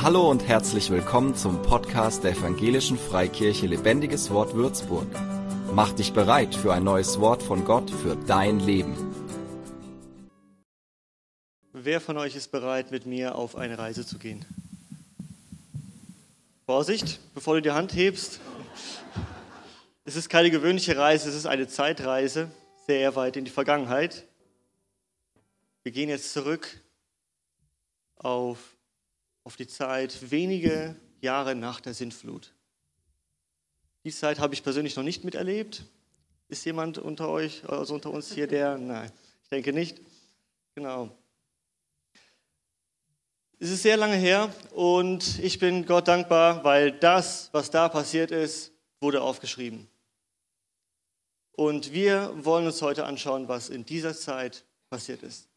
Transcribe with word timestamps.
Hallo 0.00 0.30
und 0.30 0.46
herzlich 0.46 0.90
willkommen 0.90 1.34
zum 1.34 1.60
Podcast 1.60 2.22
der 2.22 2.30
Evangelischen 2.30 2.96
Freikirche 2.96 3.66
Lebendiges 3.66 4.30
Wort 4.30 4.54
Würzburg. 4.54 5.08
Mach 5.74 5.90
dich 5.92 6.12
bereit 6.12 6.54
für 6.54 6.72
ein 6.72 6.84
neues 6.84 7.18
Wort 7.18 7.42
von 7.42 7.64
Gott 7.64 7.90
für 7.90 8.14
dein 8.14 8.60
Leben. 8.60 8.94
Wer 11.72 12.00
von 12.00 12.16
euch 12.16 12.36
ist 12.36 12.52
bereit, 12.52 12.92
mit 12.92 13.06
mir 13.06 13.34
auf 13.34 13.56
eine 13.56 13.76
Reise 13.76 14.06
zu 14.06 14.18
gehen? 14.18 14.44
Vorsicht, 16.64 17.18
bevor 17.34 17.56
du 17.56 17.62
die 17.62 17.72
Hand 17.72 17.92
hebst. 17.92 18.38
Es 20.04 20.14
ist 20.14 20.28
keine 20.28 20.52
gewöhnliche 20.52 20.96
Reise, 20.96 21.28
es 21.28 21.34
ist 21.34 21.46
eine 21.46 21.66
Zeitreise, 21.66 22.52
sehr 22.86 23.16
weit 23.16 23.36
in 23.36 23.44
die 23.44 23.50
Vergangenheit. 23.50 24.28
Wir 25.82 25.90
gehen 25.90 26.08
jetzt 26.08 26.32
zurück 26.32 26.68
auf 28.14 28.77
auf 29.48 29.56
die 29.56 29.66
Zeit 29.66 30.30
wenige 30.30 30.94
Jahre 31.22 31.54
nach 31.54 31.80
der 31.80 31.94
Sintflut. 31.94 32.52
Die 34.04 34.12
Zeit 34.12 34.40
habe 34.40 34.52
ich 34.52 34.62
persönlich 34.62 34.94
noch 34.94 35.02
nicht 35.02 35.24
miterlebt. 35.24 35.84
Ist 36.48 36.66
jemand 36.66 36.98
unter 36.98 37.30
euch, 37.30 37.66
also 37.66 37.94
unter 37.94 38.10
uns 38.10 38.30
hier, 38.30 38.46
der? 38.46 38.76
Nein, 38.76 39.10
ich 39.42 39.48
denke 39.48 39.72
nicht. 39.72 40.02
Genau. 40.74 41.16
Es 43.58 43.70
ist 43.70 43.84
sehr 43.84 43.96
lange 43.96 44.16
her 44.16 44.54
und 44.72 45.38
ich 45.38 45.58
bin 45.58 45.86
Gott 45.86 46.08
dankbar, 46.08 46.62
weil 46.62 46.92
das, 46.92 47.48
was 47.52 47.70
da 47.70 47.88
passiert 47.88 48.30
ist, 48.30 48.70
wurde 49.00 49.22
aufgeschrieben. 49.22 49.88
Und 51.52 51.94
wir 51.94 52.34
wollen 52.44 52.66
uns 52.66 52.82
heute 52.82 53.06
anschauen, 53.06 53.48
was 53.48 53.70
in 53.70 53.86
dieser 53.86 54.14
Zeit 54.14 54.66
passiert 54.90 55.22
ist. 55.22 55.48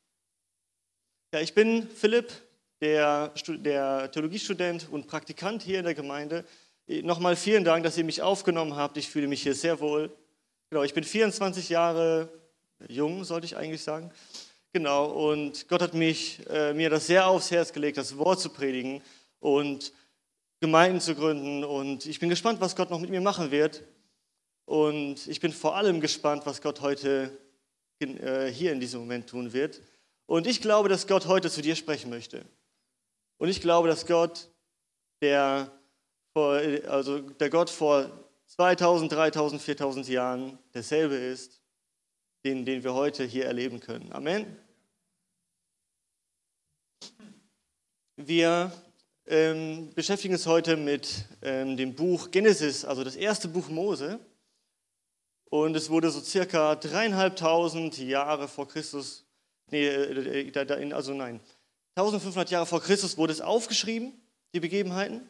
Ja, 1.34 1.42
ich 1.42 1.54
bin 1.54 1.90
Philipp, 1.90 2.32
der, 2.82 3.32
der 3.48 4.12
Theologiestudent 4.12 4.88
und 4.90 5.08
Praktikant 5.08 5.62
hier 5.62 5.80
in 5.80 5.86
der 5.86 5.94
Gemeinde. 5.94 6.44
Nochmal 6.88 7.36
vielen 7.36 7.64
Dank, 7.64 7.84
dass 7.84 7.98
ihr 7.98 8.04
mich 8.04 8.22
aufgenommen 8.22 8.76
habt. 8.76 8.98
Ich 8.98 9.10
fühle 9.10 9.28
mich 9.28 9.44
hier 9.44 9.54
sehr 9.54 9.80
wohl. 9.80 10.12
Genau, 10.70 10.84
ich 10.84 10.94
bin 10.94 11.04
24 11.04 11.70
Jahre 11.70 12.30
jung, 12.88 13.24
sollte 13.24 13.46
ich 13.46 13.56
eigentlich 13.56 13.84
sagen. 13.84 14.12
Genau, 14.74 15.06
und 15.06 15.68
Gott 15.68 15.82
hat 15.82 15.94
mich, 15.94 16.40
äh, 16.50 16.74
mir 16.74 16.90
das 16.90 17.08
sehr 17.08 17.28
aufs 17.28 17.52
Herz 17.52 17.72
gelegt, 17.72 17.98
das 17.98 18.18
Wort 18.18 18.40
zu 18.40 18.50
predigen 18.50 19.02
und 19.40 19.94
Gemeinden 20.60 21.02
zu 21.02 21.14
gründen. 21.14 21.64
Und 21.64 22.06
ich 22.06 22.20
bin 22.20 22.30
gespannt, 22.30 22.62
was 22.62 22.76
Gott 22.76 22.90
noch 22.90 23.00
mit 23.00 23.10
mir 23.10 23.22
machen 23.22 23.52
wird. 23.52 23.84
Und 24.66 25.28
ich 25.28 25.40
bin 25.40 25.52
vor 25.52 25.76
allem 25.76 26.00
gespannt, 26.00 26.46
was 26.46 26.62
Gott 26.62 26.82
heute 26.82 27.38
in, 28.00 28.18
äh, 28.18 28.52
hier 28.52 28.72
in 28.72 28.80
diesem 28.80 29.02
Moment 29.02 29.28
tun 29.30 29.54
wird. 29.54 29.82
Und 30.26 30.48
ich 30.48 30.62
glaube, 30.62 30.88
dass 30.88 31.06
Gott 31.06 31.28
heute 31.28 31.50
zu 31.50 31.62
dir 31.62 31.76
sprechen 31.76 32.10
möchte. 32.10 32.46
Und 33.42 33.50
ich 33.50 33.60
glaube, 33.60 33.88
dass 33.88 34.06
Gott, 34.06 34.52
der, 35.20 35.72
also 36.36 37.22
der 37.22 37.50
Gott 37.50 37.72
vor 37.72 38.12
2000, 38.46 39.12
3000, 39.12 39.60
4000 39.60 40.08
Jahren 40.10 40.60
derselbe 40.76 41.16
ist, 41.16 41.60
den, 42.46 42.66
den 42.66 42.84
wir 42.84 42.94
heute 42.94 43.24
hier 43.24 43.46
erleben 43.46 43.80
können. 43.80 44.12
Amen. 44.12 44.46
Wir 48.16 48.72
ähm, 49.26 49.90
beschäftigen 49.96 50.36
uns 50.36 50.46
heute 50.46 50.78
mit 50.78 51.26
ähm, 51.42 51.78
dem 51.78 51.96
Buch 51.96 52.30
Genesis, 52.30 52.86
also 52.86 53.04
das 53.04 53.16
erste 53.16 53.48
Buch 53.48 53.70
Mose. 53.70 54.20
Und 55.46 55.76
es 55.76 55.90
wurde 55.90 56.12
so 56.12 56.20
circa 56.20 56.76
dreieinhalbtausend 56.76 57.98
Jahre 57.98 58.48
vor 58.48 58.68
Christus, 58.68 59.26
nee, 59.72 59.88
äh, 59.88 60.48
äh, 60.48 60.94
also 60.94 61.16
nein, 61.16 61.42
1500 61.96 62.50
Jahre 62.50 62.66
vor 62.66 62.82
Christus 62.82 63.18
wurde 63.18 63.34
es 63.34 63.42
aufgeschrieben, 63.42 64.14
die 64.54 64.60
Begebenheiten. 64.60 65.30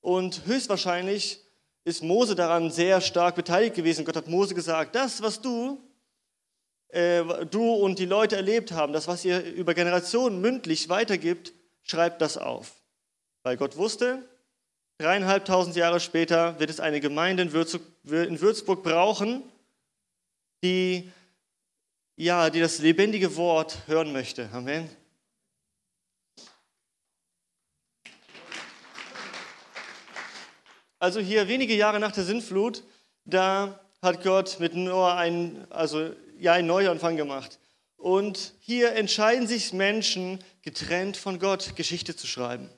Und 0.00 0.46
höchstwahrscheinlich 0.46 1.40
ist 1.84 2.02
Mose 2.02 2.34
daran 2.34 2.70
sehr 2.70 3.00
stark 3.00 3.34
beteiligt 3.34 3.74
gewesen. 3.74 4.04
Gott 4.04 4.16
hat 4.16 4.28
Mose 4.28 4.54
gesagt, 4.54 4.94
das, 4.94 5.22
was 5.22 5.40
du, 5.40 5.80
äh, 6.88 7.22
du 7.46 7.72
und 7.72 7.98
die 7.98 8.06
Leute 8.06 8.36
erlebt 8.36 8.72
haben, 8.72 8.92
das, 8.92 9.08
was 9.08 9.24
ihr 9.24 9.42
über 9.42 9.74
Generationen 9.74 10.40
mündlich 10.40 10.88
weitergibt, 10.88 11.52
schreibt 11.82 12.20
das 12.20 12.36
auf. 12.36 12.72
Weil 13.42 13.56
Gott 13.56 13.76
wusste, 13.76 14.28
dreieinhalbtausend 14.98 15.76
Jahre 15.76 16.00
später 16.00 16.58
wird 16.58 16.70
es 16.70 16.80
eine 16.80 17.00
Gemeinde 17.00 17.44
in 17.44 17.52
Würzburg, 17.52 17.82
in 18.04 18.40
Würzburg 18.40 18.82
brauchen, 18.82 19.42
die, 20.62 21.10
ja, 22.16 22.50
die 22.50 22.60
das 22.60 22.80
lebendige 22.80 23.36
Wort 23.36 23.78
hören 23.86 24.12
möchte. 24.12 24.50
Amen. 24.52 24.90
Also 30.98 31.20
hier 31.20 31.48
wenige 31.48 31.74
Jahre 31.74 32.00
nach 32.00 32.12
der 32.12 32.24
Sintflut, 32.24 32.82
da 33.24 33.80
hat 34.02 34.22
Gott 34.22 34.58
mit 34.58 34.74
Noah 34.74 35.16
einen, 35.16 35.70
also 35.70 36.10
ja, 36.38 36.52
einen 36.52 36.66
Neuanfang 36.66 37.16
gemacht. 37.16 37.58
Und 37.96 38.54
hier 38.60 38.92
entscheiden 38.92 39.46
sich 39.46 39.72
Menschen, 39.72 40.42
getrennt 40.62 41.16
von 41.16 41.38
Gott 41.38 41.74
Geschichte 41.76 42.14
zu 42.14 42.26
schreiben. 42.26 42.70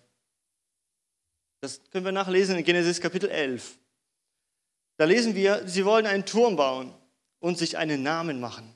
Das 1.61 1.81
können 1.91 2.07
wir 2.07 2.13
nachlesen 2.13 2.57
in 2.57 2.65
Genesis 2.65 3.01
Kapitel 3.01 3.29
11. 3.29 3.79
Da 4.97 5.05
lesen 5.05 5.35
wir, 5.35 5.67
sie 5.67 5.85
wollen 5.85 6.07
einen 6.07 6.25
Turm 6.25 6.57
bauen 6.57 6.95
und 7.39 7.59
sich 7.59 7.77
einen 7.77 8.03
Namen 8.03 8.41
machen. 8.41 8.73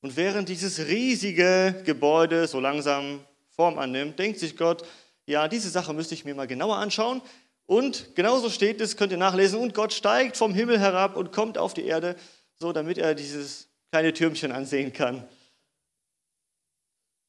Und 0.00 0.16
während 0.16 0.48
dieses 0.48 0.86
riesige 0.86 1.82
Gebäude 1.84 2.46
so 2.48 2.58
langsam 2.58 3.24
Form 3.50 3.78
annimmt, 3.78 4.18
denkt 4.18 4.38
sich 4.38 4.56
Gott, 4.56 4.86
ja, 5.26 5.46
diese 5.46 5.70
Sache 5.70 5.94
müsste 5.94 6.14
ich 6.14 6.24
mir 6.24 6.34
mal 6.34 6.46
genauer 6.46 6.76
anschauen. 6.76 7.22
Und 7.66 8.14
genauso 8.14 8.50
steht 8.50 8.80
es, 8.80 8.96
könnt 8.96 9.12
ihr 9.12 9.18
nachlesen, 9.18 9.58
und 9.60 9.74
Gott 9.74 9.92
steigt 9.92 10.36
vom 10.36 10.54
Himmel 10.54 10.78
herab 10.78 11.16
und 11.16 11.32
kommt 11.32 11.58
auf 11.58 11.74
die 11.74 11.84
Erde, 11.84 12.16
so 12.58 12.72
damit 12.72 12.98
er 12.98 13.14
dieses 13.14 13.68
kleine 13.90 14.12
Türmchen 14.12 14.52
ansehen 14.52 14.92
kann. 14.92 15.28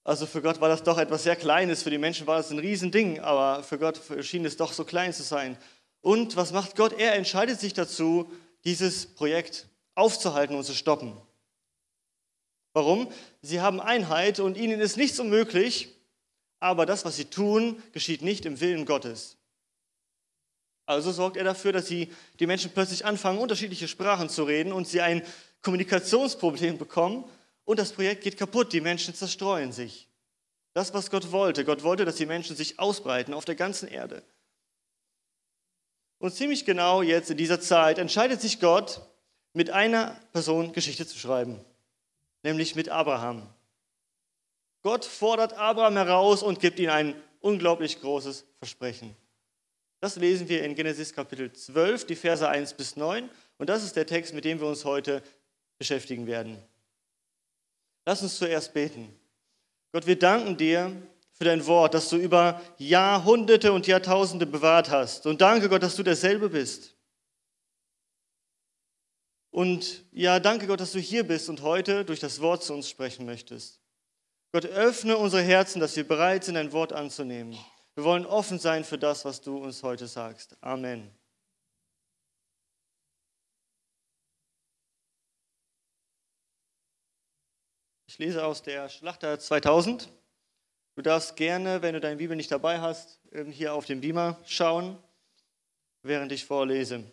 Also 0.03 0.25
für 0.25 0.41
Gott 0.41 0.59
war 0.59 0.67
das 0.67 0.83
doch 0.83 0.97
etwas 0.97 1.23
sehr 1.23 1.35
Kleines, 1.35 1.83
für 1.83 1.89
die 1.89 1.97
Menschen 1.97 2.27
war 2.27 2.37
das 2.37 2.51
ein 2.51 2.59
Riesending, 2.59 3.19
aber 3.19 3.63
für 3.63 3.79
Gott 3.79 4.01
schien 4.21 4.43
es 4.45 4.57
doch 4.57 4.73
so 4.73 4.83
klein 4.83 5.13
zu 5.13 5.23
sein. 5.23 5.57
Und 6.01 6.35
was 6.35 6.51
macht 6.51 6.75
Gott? 6.75 6.93
Er 6.99 7.15
entscheidet 7.15 7.59
sich 7.59 7.73
dazu, 7.73 8.29
dieses 8.65 9.05
Projekt 9.05 9.67
aufzuhalten 9.95 10.55
und 10.55 10.65
zu 10.65 10.73
stoppen. 10.73 11.15
Warum? 12.73 13.11
Sie 13.41 13.61
haben 13.61 13.79
Einheit 13.79 14.39
und 14.39 14.57
ihnen 14.57 14.81
ist 14.81 14.97
nichts 14.97 15.19
unmöglich, 15.19 15.89
aber 16.59 16.85
das, 16.85 17.05
was 17.05 17.15
sie 17.15 17.25
tun, 17.25 17.81
geschieht 17.93 18.21
nicht 18.21 18.45
im 18.45 18.59
Willen 18.59 18.85
Gottes. 18.85 19.37
Also 20.85 21.11
sorgt 21.11 21.37
er 21.37 21.43
dafür, 21.43 21.71
dass 21.71 21.87
sie, 21.87 22.11
die 22.39 22.47
Menschen 22.47 22.71
plötzlich 22.71 23.05
anfangen, 23.05 23.39
unterschiedliche 23.39 23.87
Sprachen 23.87 24.29
zu 24.29 24.43
reden 24.43 24.73
und 24.73 24.87
sie 24.87 25.01
ein 25.01 25.23
Kommunikationsproblem 25.61 26.77
bekommen 26.77 27.23
und 27.65 27.79
das 27.79 27.93
Projekt 27.93 28.23
geht 28.23 28.37
kaputt, 28.37 28.73
die 28.73 28.81
Menschen 28.81 29.15
zerstreuen 29.15 29.71
sich. 29.71 30.09
Das, 30.73 30.93
was 30.93 31.09
Gott 31.09 31.31
wollte. 31.31 31.63
Gott 31.65 31.83
wollte, 31.83 32.03
dass 32.03 32.15
die 32.15 32.25
Menschen 32.25 32.55
sich 32.55 32.79
ausbreiten 32.79 33.33
auf 33.33 33.45
der 33.45 33.55
ganzen 33.55 33.87
Erde. 33.87 34.23
Und 36.17 36.33
ziemlich 36.33 36.65
genau 36.65 37.01
jetzt 37.01 37.29
in 37.29 37.37
dieser 37.37 37.61
Zeit 37.61 37.97
entscheidet 37.97 38.41
sich 38.41 38.59
Gott, 38.59 39.01
mit 39.53 39.69
einer 39.69 40.19
Person 40.31 40.73
Geschichte 40.73 41.05
zu 41.05 41.17
schreiben, 41.17 41.59
nämlich 42.41 42.75
mit 42.75 42.89
Abraham. 42.89 43.47
Gott 44.81 45.05
fordert 45.05 45.53
Abraham 45.53 45.95
heraus 45.95 46.43
und 46.43 46.59
gibt 46.59 46.79
ihm 46.79 46.89
ein 46.89 47.15
unglaublich 47.39 48.01
großes 48.01 48.45
Versprechen. 48.57 49.15
Das 50.03 50.17
lesen 50.17 50.49
wir 50.49 50.65
in 50.65 50.75
Genesis 50.75 51.13
Kapitel 51.13 51.53
12, 51.53 52.07
die 52.07 52.17
Verse 52.17 52.45
1 52.45 52.73
bis 52.73 52.97
9. 52.97 53.29
Und 53.57 53.69
das 53.69 53.85
ist 53.85 53.95
der 53.95 54.05
Text, 54.05 54.33
mit 54.33 54.43
dem 54.43 54.59
wir 54.59 54.67
uns 54.67 54.83
heute 54.83 55.23
beschäftigen 55.77 56.27
werden. 56.27 56.61
Lass 58.05 58.21
uns 58.21 58.37
zuerst 58.37 58.73
beten. 58.73 59.17
Gott, 59.93 60.05
wir 60.05 60.19
danken 60.19 60.57
dir 60.57 60.91
für 61.31 61.45
dein 61.45 61.65
Wort, 61.67 61.93
das 61.93 62.09
du 62.09 62.17
über 62.17 62.61
Jahrhunderte 62.77 63.71
und 63.71 63.87
Jahrtausende 63.87 64.45
bewahrt 64.45 64.89
hast. 64.89 65.25
Und 65.25 65.39
danke 65.39 65.69
Gott, 65.69 65.83
dass 65.83 65.95
du 65.95 66.03
derselbe 66.03 66.49
bist. 66.49 66.97
Und 69.51 70.03
ja, 70.11 70.41
danke 70.41 70.67
Gott, 70.67 70.81
dass 70.81 70.91
du 70.91 70.99
hier 70.99 71.25
bist 71.25 71.47
und 71.47 71.61
heute 71.61 72.03
durch 72.03 72.19
das 72.19 72.41
Wort 72.41 72.61
zu 72.61 72.73
uns 72.73 72.89
sprechen 72.89 73.25
möchtest. 73.25 73.79
Gott, 74.51 74.65
öffne 74.65 75.15
unsere 75.15 75.43
Herzen, 75.43 75.79
dass 75.79 75.95
wir 75.95 76.05
bereit 76.05 76.43
sind, 76.43 76.55
dein 76.55 76.73
Wort 76.73 76.91
anzunehmen. 76.91 77.57
Wir 77.95 78.03
wollen 78.05 78.25
offen 78.25 78.57
sein 78.57 78.83
für 78.83 78.97
das, 78.97 79.23
was 79.23 79.41
du 79.41 79.57
uns 79.57 79.83
heute 79.83 80.07
sagst. 80.07 80.57
Amen. 80.61 81.11
Ich 88.07 88.17
lese 88.17 88.43
aus 88.43 88.63
der 88.63 88.89
Schlachter 88.89 89.39
2000. 89.39 90.09
Du 90.95 91.01
darfst 91.03 91.35
gerne, 91.35 91.81
wenn 91.83 91.93
du 91.93 91.99
deine 91.99 92.15
Bibel 92.15 92.35
nicht 92.35 92.51
dabei 92.51 92.79
hast, 92.79 93.19
ähm, 93.31 93.51
hier 93.51 93.73
auf 93.73 93.85
den 93.85 94.01
Beamer 94.01 94.39
schauen, 94.45 94.97
während 96.01 96.31
ich 96.31 96.45
vorlese. 96.45 97.03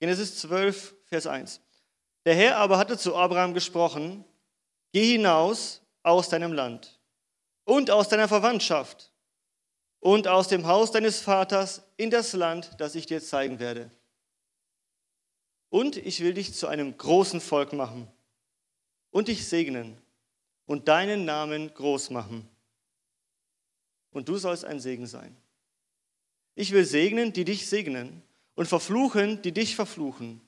Genesis 0.00 0.38
12, 0.40 0.94
Vers 1.04 1.26
1. 1.26 1.60
Der 2.24 2.34
Herr 2.34 2.56
aber 2.58 2.78
hatte 2.78 2.96
zu 2.96 3.14
Abraham 3.14 3.52
gesprochen, 3.52 4.24
geh 4.92 5.12
hinaus 5.12 5.82
aus 6.02 6.28
deinem 6.28 6.52
Land 6.52 6.98
und 7.64 7.90
aus 7.90 8.08
deiner 8.08 8.28
Verwandtschaft 8.28 9.12
und 10.00 10.28
aus 10.28 10.48
dem 10.48 10.66
Haus 10.66 10.90
deines 10.90 11.20
Vaters 11.20 11.82
in 11.96 12.10
das 12.10 12.32
Land, 12.32 12.70
das 12.78 12.94
ich 12.94 13.06
dir 13.06 13.20
zeigen 13.20 13.58
werde. 13.58 13.90
Und 15.70 15.96
ich 15.96 16.20
will 16.20 16.34
dich 16.34 16.54
zu 16.54 16.66
einem 16.66 16.96
großen 16.96 17.40
Volk 17.40 17.72
machen 17.72 18.08
und 19.10 19.28
dich 19.28 19.48
segnen 19.48 19.96
und 20.66 20.88
deinen 20.88 21.24
Namen 21.24 21.72
groß 21.74 22.10
machen. 22.10 22.48
Und 24.10 24.28
du 24.28 24.38
sollst 24.38 24.64
ein 24.64 24.80
Segen 24.80 25.06
sein. 25.06 25.36
Ich 26.54 26.72
will 26.72 26.84
segnen, 26.84 27.32
die 27.32 27.44
dich 27.44 27.68
segnen, 27.68 28.22
und 28.58 28.66
verfluchen, 28.66 29.40
die 29.42 29.52
dich 29.52 29.76
verfluchen. 29.76 30.40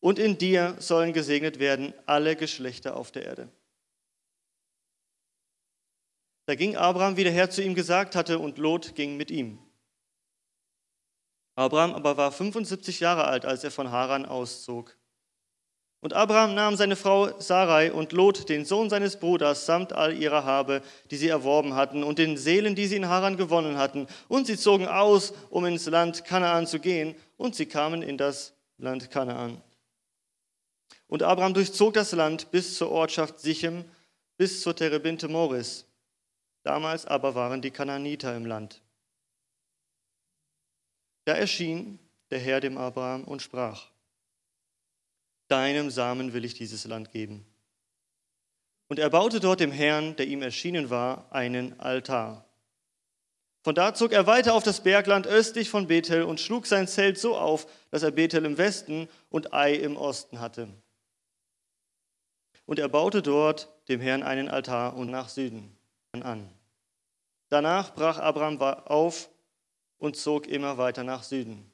Und 0.00 0.18
in 0.18 0.36
dir 0.36 0.76
sollen 0.78 1.14
gesegnet 1.14 1.58
werden 1.58 1.94
alle 2.04 2.36
Geschlechter 2.36 2.94
auf 2.94 3.10
der 3.10 3.24
Erde. 3.24 3.48
Da 6.46 6.54
ging 6.54 6.76
Abraham, 6.76 7.16
wie 7.16 7.24
der 7.24 7.32
Herr 7.32 7.50
zu 7.50 7.62
ihm 7.62 7.74
gesagt 7.74 8.14
hatte, 8.14 8.38
und 8.38 8.58
Lot 8.58 8.94
ging 8.94 9.16
mit 9.16 9.30
ihm. 9.30 9.58
Abraham 11.56 11.94
aber 11.94 12.16
war 12.16 12.30
75 12.30 13.00
Jahre 13.00 13.24
alt, 13.24 13.44
als 13.44 13.64
er 13.64 13.70
von 13.70 13.90
Haran 13.90 14.26
auszog. 14.26 14.96
Und 16.00 16.12
Abraham 16.12 16.54
nahm 16.54 16.76
seine 16.76 16.94
Frau 16.94 17.40
Sarai 17.40 17.90
und 17.90 18.12
Lot, 18.12 18.48
den 18.48 18.64
Sohn 18.64 18.90
seines 18.90 19.18
Bruders, 19.18 19.66
samt 19.66 19.92
all 19.92 20.16
ihrer 20.16 20.44
Habe, 20.44 20.82
die 21.10 21.16
sie 21.16 21.28
erworben 21.28 21.74
hatten, 21.74 22.04
und 22.04 22.18
den 22.18 22.36
Seelen, 22.36 22.76
die 22.76 22.86
sie 22.86 22.96
in 22.96 23.08
Haran 23.08 23.36
gewonnen 23.36 23.76
hatten. 23.76 24.06
Und 24.28 24.46
sie 24.46 24.56
zogen 24.56 24.86
aus, 24.86 25.32
um 25.50 25.64
ins 25.64 25.86
Land 25.86 26.24
Kanaan 26.24 26.66
zu 26.66 26.78
gehen, 26.78 27.16
und 27.36 27.56
sie 27.56 27.66
kamen 27.66 28.02
in 28.02 28.18
das 28.18 28.52
Land 28.78 29.10
Kanaan. 29.10 29.60
Und 31.08 31.22
Abraham 31.22 31.54
durchzog 31.54 31.94
das 31.94 32.12
Land 32.12 32.50
bis 32.50 32.76
zur 32.76 32.90
Ortschaft 32.90 33.40
Sichem, 33.40 33.84
bis 34.36 34.60
zur 34.60 34.76
Terebinte 34.76 35.26
Moris. 35.26 35.85
Damals 36.66 37.06
aber 37.06 37.36
waren 37.36 37.62
die 37.62 37.70
Kanaaniter 37.70 38.34
im 38.34 38.44
Land. 38.44 38.82
Da 41.24 41.34
erschien 41.34 42.00
der 42.30 42.40
Herr 42.40 42.58
dem 42.58 42.76
Abraham 42.76 43.22
und 43.22 43.40
sprach, 43.40 43.86
Deinem 45.46 45.90
Samen 45.90 46.32
will 46.32 46.44
ich 46.44 46.54
dieses 46.54 46.84
Land 46.84 47.12
geben. 47.12 47.46
Und 48.88 48.98
er 48.98 49.10
baute 49.10 49.38
dort 49.38 49.60
dem 49.60 49.70
Herrn, 49.70 50.16
der 50.16 50.26
ihm 50.26 50.42
erschienen 50.42 50.90
war, 50.90 51.32
einen 51.32 51.78
Altar. 51.78 52.44
Von 53.62 53.76
da 53.76 53.94
zog 53.94 54.10
er 54.10 54.26
weiter 54.26 54.52
auf 54.52 54.64
das 54.64 54.82
Bergland 54.82 55.28
östlich 55.28 55.70
von 55.70 55.86
Bethel 55.86 56.24
und 56.24 56.40
schlug 56.40 56.66
sein 56.66 56.88
Zelt 56.88 57.16
so 57.16 57.36
auf, 57.36 57.68
dass 57.92 58.02
er 58.02 58.10
Bethel 58.10 58.44
im 58.44 58.58
Westen 58.58 59.08
und 59.30 59.54
Ai 59.54 59.74
im 59.74 59.96
Osten 59.96 60.40
hatte. 60.40 60.66
Und 62.64 62.80
er 62.80 62.88
baute 62.88 63.22
dort 63.22 63.72
dem 63.88 64.00
Herrn 64.00 64.24
einen 64.24 64.48
Altar 64.48 64.96
und 64.96 65.12
nach 65.12 65.28
Süden 65.28 65.78
an. 66.12 66.55
Danach 67.48 67.94
brach 67.94 68.18
Abraham 68.18 68.60
auf 68.60 69.30
und 69.98 70.16
zog 70.16 70.46
immer 70.46 70.78
weiter 70.78 71.04
nach 71.04 71.22
Süden. 71.22 71.70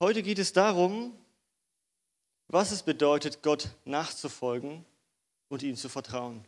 Heute 0.00 0.22
geht 0.22 0.38
es 0.38 0.52
darum, 0.52 1.16
was 2.48 2.72
es 2.72 2.82
bedeutet, 2.82 3.42
Gott 3.42 3.68
nachzufolgen 3.84 4.84
und 5.48 5.62
ihm 5.62 5.76
zu 5.76 5.88
vertrauen. 5.88 6.44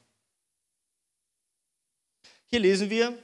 Hier 2.46 2.60
lesen 2.60 2.90
wir, 2.90 3.16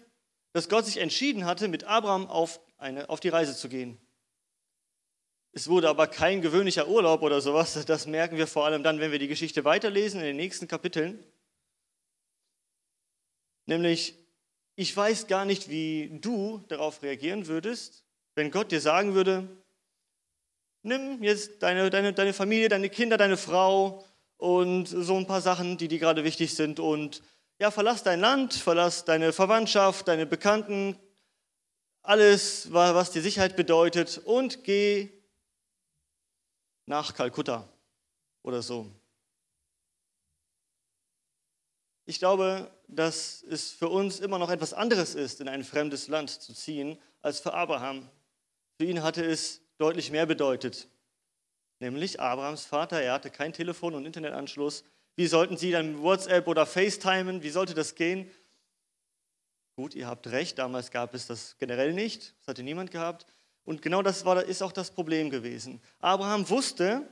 dass 0.53 0.69
Gott 0.69 0.87
sich 0.87 0.99
entschieden 0.99 1.47
hatte, 1.47 1.69
mit 1.69 1.85
Abraham 1.85 2.27
auf, 2.27 2.61
eine, 2.79 3.09
auf 3.09 3.21
die 3.21 3.29
Reise 3.29 3.57
zu 3.57 3.69
gehen. 3.69 3.99
Es 5.53 5.69
wurde 5.69 5.89
aber 5.89 6.07
kein 6.07 6.43
gewöhnlicher 6.43 6.87
Urlaub 6.87 7.23
oder 7.23 7.41
sowas. 7.41 7.85
Das 7.87 8.07
merken 8.07 8.37
wir 8.37 8.47
vor 8.47 8.67
allem 8.67 8.83
dann, 8.83 9.01
wenn 9.01 9.11
wir 9.11 9.19
die 9.19 9.29
Geschichte 9.29 9.65
weiterlesen 9.65 10.21
in 10.21 10.27
den 10.27 10.37
nächsten 10.37 10.69
Kapiteln. 10.69 11.25
Nämlich, 13.71 14.19
ich 14.75 14.97
weiß 14.97 15.29
gar 15.29 15.45
nicht, 15.45 15.71
wie 15.71 16.19
du 16.21 16.59
darauf 16.67 17.05
reagieren 17.05 17.47
würdest, 17.47 18.03
wenn 18.35 18.51
Gott 18.51 18.73
dir 18.73 18.81
sagen 18.81 19.15
würde, 19.15 19.49
nimm 20.83 21.23
jetzt 21.23 21.63
deine, 21.63 21.89
deine, 21.89 22.13
deine 22.13 22.33
Familie, 22.33 22.69
deine 22.69 22.91
Kinder, 22.91 23.17
deine 23.17 23.37
Frau 23.37 24.05
und 24.39 24.87
so 24.87 25.17
ein 25.17 25.29
paar 25.29 25.41
Sachen, 25.41 25.79
die 25.79 25.87
dir 25.87 26.01
gerade 26.01 26.25
wichtig 26.25 26.57
sind 26.57 26.81
und 26.81 27.23
ja, 27.61 27.71
verlass 27.71 28.03
dein 28.03 28.19
Land, 28.19 28.55
verlass 28.55 29.05
deine 29.05 29.33
Verwandtschaft, 29.33 30.09
deine 30.09 30.27
Bekannten, 30.27 30.99
alles, 32.03 32.73
was 32.73 33.13
dir 33.13 33.23
Sicherheit 33.23 33.55
bedeutet 33.55 34.19
und 34.19 34.65
geh 34.65 35.11
nach 36.87 37.15
Kalkutta 37.15 37.69
oder 38.43 38.63
so. 38.63 38.91
Ich 42.07 42.19
glaube, 42.19 42.69
dass 42.95 43.43
es 43.43 43.71
für 43.71 43.89
uns 43.89 44.21
immer 44.21 44.39
noch 44.39 44.51
etwas 44.51 44.75
anderes 44.75 45.15
ist, 45.15 45.41
in 45.41 45.49
ein 45.49 45.65
fremdes 45.65 46.09
Land 46.09 46.31
zu 46.31 46.53
ziehen, 46.55 46.99
als 47.23 47.41
für 47.41 47.55
Abraham. 47.55 48.09
Für 48.77 48.85
ihn 48.85 49.03
hatte 49.03 49.25
es 49.25 49.63
deutlich 49.79 50.11
mehr 50.11 50.27
bedeutet. 50.27 50.89
Nämlich 51.79 52.21
Abrahams 52.21 52.67
Vater, 52.67 53.01
er 53.01 53.15
hatte 53.15 53.31
kein 53.31 53.53
Telefon 53.53 53.95
und 53.95 54.05
Internetanschluss. 54.05 54.85
Wie 55.17 55.27
sollten 55.27 55.57
sie 55.57 55.71
dann 55.71 56.03
WhatsApp 56.03 56.47
oder 56.47 56.67
FaceTimen? 56.67 57.43
Wie 57.43 57.51
sollte 57.51 57.75
das 57.75 57.95
gehen? 57.95 58.31
Gut, 59.77 59.95
ihr 59.95 60.07
habt 60.07 60.27
recht, 60.27 60.59
damals 60.59 60.91
gab 60.91 61.15
es 61.15 61.27
das 61.27 61.57
generell 61.59 61.93
nicht, 61.93 62.35
das 62.39 62.49
hatte 62.49 62.63
niemand 62.63 62.91
gehabt. 62.91 63.27
Und 63.65 63.83
genau 63.83 64.03
das 64.03 64.25
war, 64.25 64.43
ist 64.45 64.63
auch 64.63 64.73
das 64.73 64.91
Problem 64.91 65.31
gewesen. 65.31 65.81
Abraham 66.01 66.49
wusste, 66.49 67.09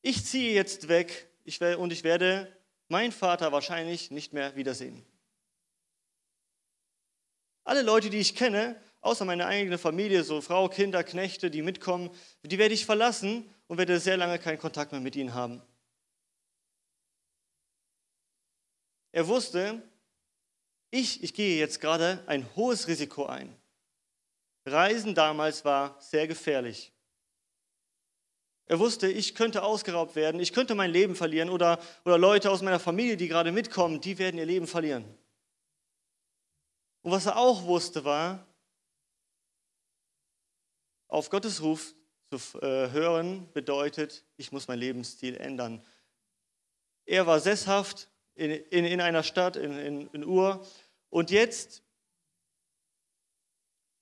ich 0.00 0.24
ziehe 0.24 0.54
jetzt 0.54 0.88
weg 0.88 1.28
ich 1.46 1.60
und 1.60 1.92
ich 1.92 2.02
werde 2.02 2.48
mein 2.88 3.12
Vater 3.12 3.52
wahrscheinlich 3.52 4.10
nicht 4.10 4.32
mehr 4.32 4.56
wiedersehen. 4.56 5.04
Alle 7.64 7.82
Leute, 7.82 8.10
die 8.10 8.18
ich 8.18 8.36
kenne, 8.36 8.80
außer 9.00 9.24
meine 9.24 9.46
eigene 9.46 9.78
Familie, 9.78 10.22
so 10.22 10.40
Frau, 10.40 10.68
Kinder, 10.68 11.02
Knechte, 11.02 11.50
die 11.50 11.62
mitkommen, 11.62 12.10
die 12.42 12.58
werde 12.58 12.74
ich 12.74 12.86
verlassen 12.86 13.52
und 13.66 13.78
werde 13.78 13.98
sehr 13.98 14.16
lange 14.16 14.38
keinen 14.38 14.58
Kontakt 14.58 14.92
mehr 14.92 15.00
mit 15.00 15.16
ihnen 15.16 15.34
haben. 15.34 15.62
Er 19.12 19.26
wusste, 19.26 19.82
ich, 20.90 21.22
ich 21.22 21.34
gehe 21.34 21.58
jetzt 21.58 21.80
gerade 21.80 22.22
ein 22.26 22.46
hohes 22.54 22.86
Risiko 22.86 23.26
ein. 23.26 23.56
Reisen 24.64 25.14
damals 25.14 25.64
war 25.64 26.00
sehr 26.00 26.26
gefährlich. 26.26 26.92
Er 28.66 28.80
wusste, 28.80 29.08
ich 29.08 29.34
könnte 29.36 29.62
ausgeraubt 29.62 30.16
werden, 30.16 30.40
ich 30.40 30.52
könnte 30.52 30.74
mein 30.74 30.90
Leben 30.90 31.14
verlieren 31.14 31.50
oder, 31.50 31.80
oder 32.04 32.18
Leute 32.18 32.50
aus 32.50 32.62
meiner 32.62 32.80
Familie, 32.80 33.16
die 33.16 33.28
gerade 33.28 33.52
mitkommen, 33.52 34.00
die 34.00 34.18
werden 34.18 34.38
ihr 34.38 34.46
Leben 34.46 34.66
verlieren. 34.66 35.04
Und 37.02 37.12
was 37.12 37.26
er 37.26 37.36
auch 37.36 37.64
wusste 37.64 38.04
war, 38.04 38.44
auf 41.06 41.30
Gottes 41.30 41.62
Ruf 41.62 41.94
zu 42.28 42.58
äh, 42.60 42.90
hören 42.90 43.48
bedeutet, 43.52 44.24
ich 44.36 44.50
muss 44.50 44.66
meinen 44.66 44.80
Lebensstil 44.80 45.36
ändern. 45.36 45.84
Er 47.04 47.28
war 47.28 47.38
sesshaft 47.38 48.10
in, 48.34 48.50
in, 48.50 48.84
in 48.84 49.00
einer 49.00 49.22
Stadt, 49.22 49.54
in, 49.54 49.78
in, 49.78 50.08
in 50.08 50.24
Ur, 50.24 50.66
und 51.08 51.30
jetzt 51.30 51.84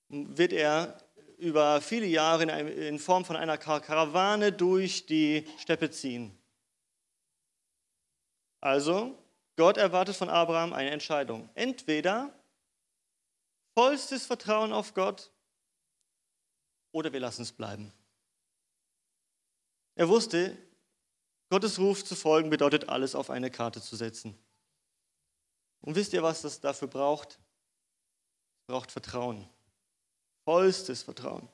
wird 0.09 0.53
er 0.53 1.04
über 1.45 1.79
viele 1.79 2.07
Jahre 2.07 2.43
in, 2.43 2.49
in 2.49 2.99
Form 2.99 3.23
von 3.23 3.35
einer 3.35 3.57
Karawane 3.57 4.51
durch 4.51 5.05
die 5.05 5.47
Steppe 5.59 5.91
ziehen. 5.91 6.35
Also, 8.61 9.15
Gott 9.55 9.77
erwartet 9.77 10.15
von 10.15 10.27
Abraham 10.27 10.73
eine 10.73 10.89
Entscheidung. 10.89 11.47
Entweder 11.53 12.33
vollstes 13.77 14.25
Vertrauen 14.25 14.73
auf 14.73 14.95
Gott 14.95 15.31
oder 16.91 17.13
wir 17.13 17.19
lassen 17.19 17.43
es 17.43 17.51
bleiben. 17.51 17.93
Er 19.93 20.09
wusste, 20.09 20.57
Gottes 21.49 21.77
Ruf 21.77 22.03
zu 22.03 22.15
folgen 22.15 22.49
bedeutet 22.49 22.89
alles 22.89 23.13
auf 23.13 23.29
eine 23.29 23.51
Karte 23.51 23.81
zu 23.81 23.95
setzen. 23.95 24.35
Und 25.81 25.93
wisst 25.93 26.13
ihr, 26.13 26.23
was 26.23 26.41
das 26.41 26.59
dafür 26.59 26.87
braucht? 26.87 27.39
Es 28.61 28.65
braucht 28.65 28.91
Vertrauen 28.91 29.47
vollstes 30.45 31.03
Vertrauen. 31.03 31.49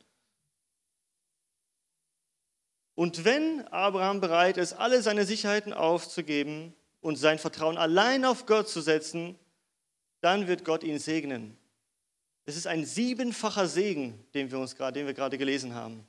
Und 2.94 3.26
wenn 3.26 3.68
Abraham 3.70 4.22
bereit 4.22 4.58
ist, 4.58 4.74
alle 4.74 5.02
seine 5.02 5.26
Sicherheiten 5.26 5.74
aufzugeben 5.74 6.76
und 7.00 7.16
sein 7.16 7.40
Vertrauen 7.40 7.78
allein 7.78 8.26
auf 8.26 8.46
Gott 8.46 8.70
zu 8.70 8.82
setzen, 8.82 9.40
dann 10.20 10.48
wird 10.48 10.64
Gott 10.66 10.84
ihn 10.84 11.00
segnen. 11.00 11.58
Es 12.46 12.56
ist 12.56 12.68
ein 12.68 12.86
siebenfacher 12.86 13.68
Segen, 13.68 14.24
den 14.34 14.52
wir 14.52 14.60
uns 14.60 14.76
gerade, 14.76 15.00
den 15.00 15.08
wir 15.08 15.14
gerade 15.14 15.38
gelesen 15.38 15.74
haben. 15.74 16.06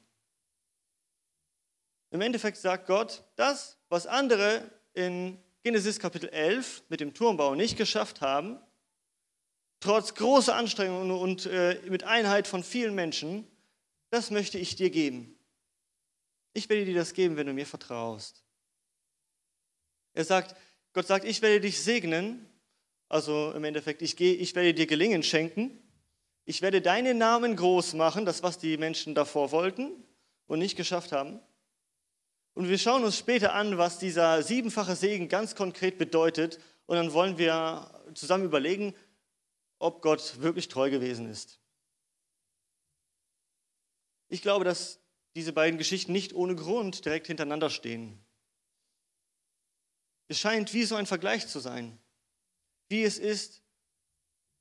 Im 2.11 2.21
Endeffekt 2.21 2.59
sagt 2.59 2.87
Gott, 2.87 3.25
das, 3.37 3.79
was 3.89 4.07
andere 4.07 4.71
in 4.93 5.39
Genesis 5.63 5.99
Kapitel 5.99 6.29
11 6.29 6.83
mit 6.89 7.01
dem 7.01 7.15
Turmbau 7.15 7.55
nicht 7.55 7.79
geschafft 7.79 8.21
haben, 8.21 8.59
trotz 9.83 10.15
großer 10.15 10.55
Anstrengungen 10.55 11.11
und 11.11 11.47
äh, 11.47 11.81
mit 11.89 12.05
Einheit 12.05 12.49
von 12.49 12.65
vielen 12.65 12.95
Menschen, 12.95 13.47
das 14.11 14.31
möchte 14.31 14.59
ich 14.59 14.77
dir 14.77 14.91
geben. 14.91 15.39
Ich 16.55 16.69
werde 16.69 16.85
dir 16.85 16.95
das 16.95 17.13
geben, 17.13 17.37
wenn 17.37 17.47
du 17.47 17.53
mir 17.53 17.67
vertraust. 17.67 18.45
Er 20.15 20.25
sagt, 20.25 20.57
Gott 20.93 21.07
sagt, 21.07 21.25
ich 21.25 21.43
werde 21.43 21.61
dich 21.61 21.83
segnen, 21.83 22.47
Also 23.09 23.53
im 23.55 23.65
Endeffekt, 23.65 24.01
ich, 24.01 24.17
gehe, 24.17 24.35
ich 24.35 24.55
werde 24.55 24.73
dir 24.73 24.87
Gelingen 24.87 25.23
schenken. 25.23 25.79
Ich 26.47 26.63
werde 26.63 26.81
deinen 26.81 27.19
Namen 27.19 27.57
groß 27.57 27.93
machen, 27.93 28.25
das 28.25 28.43
was 28.43 28.57
die 28.59 28.79
Menschen 28.79 29.15
davor 29.15 29.53
wollten 29.53 29.91
und 30.47 30.59
nicht 30.59 30.77
geschafft 30.77 31.13
haben. 31.13 31.39
Und 32.55 32.69
wir 32.69 32.79
schauen 32.79 33.05
uns 33.05 33.19
später 33.19 33.53
an, 33.55 33.77
was 33.77 33.99
dieser 33.99 34.43
siebenfache 34.43 34.97
Segen 34.97 35.29
ganz 35.29 35.55
konkret 35.55 35.99
bedeutet. 35.99 36.59
Und 36.87 36.97
dann 36.97 37.13
wollen 37.13 37.37
wir 37.37 37.91
zusammen 38.15 38.45
überlegen, 38.45 38.95
ob 39.83 40.01
Gott 40.01 40.41
wirklich 40.41 40.69
treu 40.69 40.91
gewesen 40.91 41.29
ist. 41.29 41.59
Ich 44.29 44.41
glaube, 44.41 44.65
dass 44.65 45.01
diese 45.35 45.53
beiden 45.53 45.77
Geschichten 45.77 46.13
nicht 46.13 46.35
ohne 46.35 46.55
Grund 46.55 47.05
direkt 47.05 47.27
hintereinander 47.27 47.69
stehen. 47.69 48.25
Es 50.29 50.39
scheint 50.39 50.73
wie 50.73 50.85
so 50.85 50.95
ein 50.95 51.07
Vergleich 51.07 51.49
zu 51.49 51.59
sein, 51.59 51.99
wie 52.89 53.03
es 53.03 53.19
ist, 53.19 53.63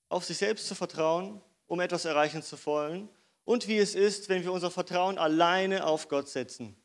auf 0.09 0.25
sich 0.25 0.37
selbst 0.37 0.67
zu 0.67 0.73
vertrauen, 0.73 1.41
um 1.67 1.79
etwas 1.79 2.05
erreichen 2.05 2.41
zu 2.41 2.57
wollen, 2.65 3.07
und 3.43 3.67
wie 3.67 3.77
es 3.77 3.95
ist, 3.95 4.27
wenn 4.27 4.43
wir 4.43 4.51
unser 4.51 4.71
Vertrauen 4.71 5.17
alleine 5.17 5.85
auf 5.85 6.07
Gott 6.07 6.29
setzen. 6.29 6.75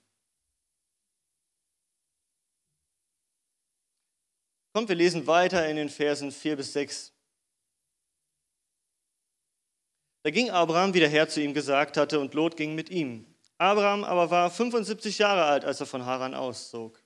Kommt, 4.75 4.89
wir 4.91 4.97
lesen 4.97 5.27
weiter 5.27 5.67
in 5.69 5.77
den 5.77 5.89
Versen 5.89 6.31
4 6.31 6.57
bis 6.57 6.75
6. 6.75 7.16
Da 10.27 10.31
ging 10.31 10.51
Abraham, 10.51 10.93
wie 10.93 10.99
der 10.99 11.09
Herr 11.09 11.29
zu 11.29 11.41
ihm 11.41 11.55
gesagt 11.55 11.97
hatte, 11.97 12.19
und 12.19 12.35
Lot 12.35 12.57
ging 12.57 12.75
mit 12.75 12.91
ihm. 12.91 13.25
Abraham 13.59 14.03
aber 14.03 14.29
war 14.29 14.51
75 14.51 15.19
Jahre 15.19 15.45
alt, 15.45 15.65
als 15.65 15.79
er 15.79 15.87
von 15.87 16.05
Haran 16.05 16.35
auszog. 16.35 17.01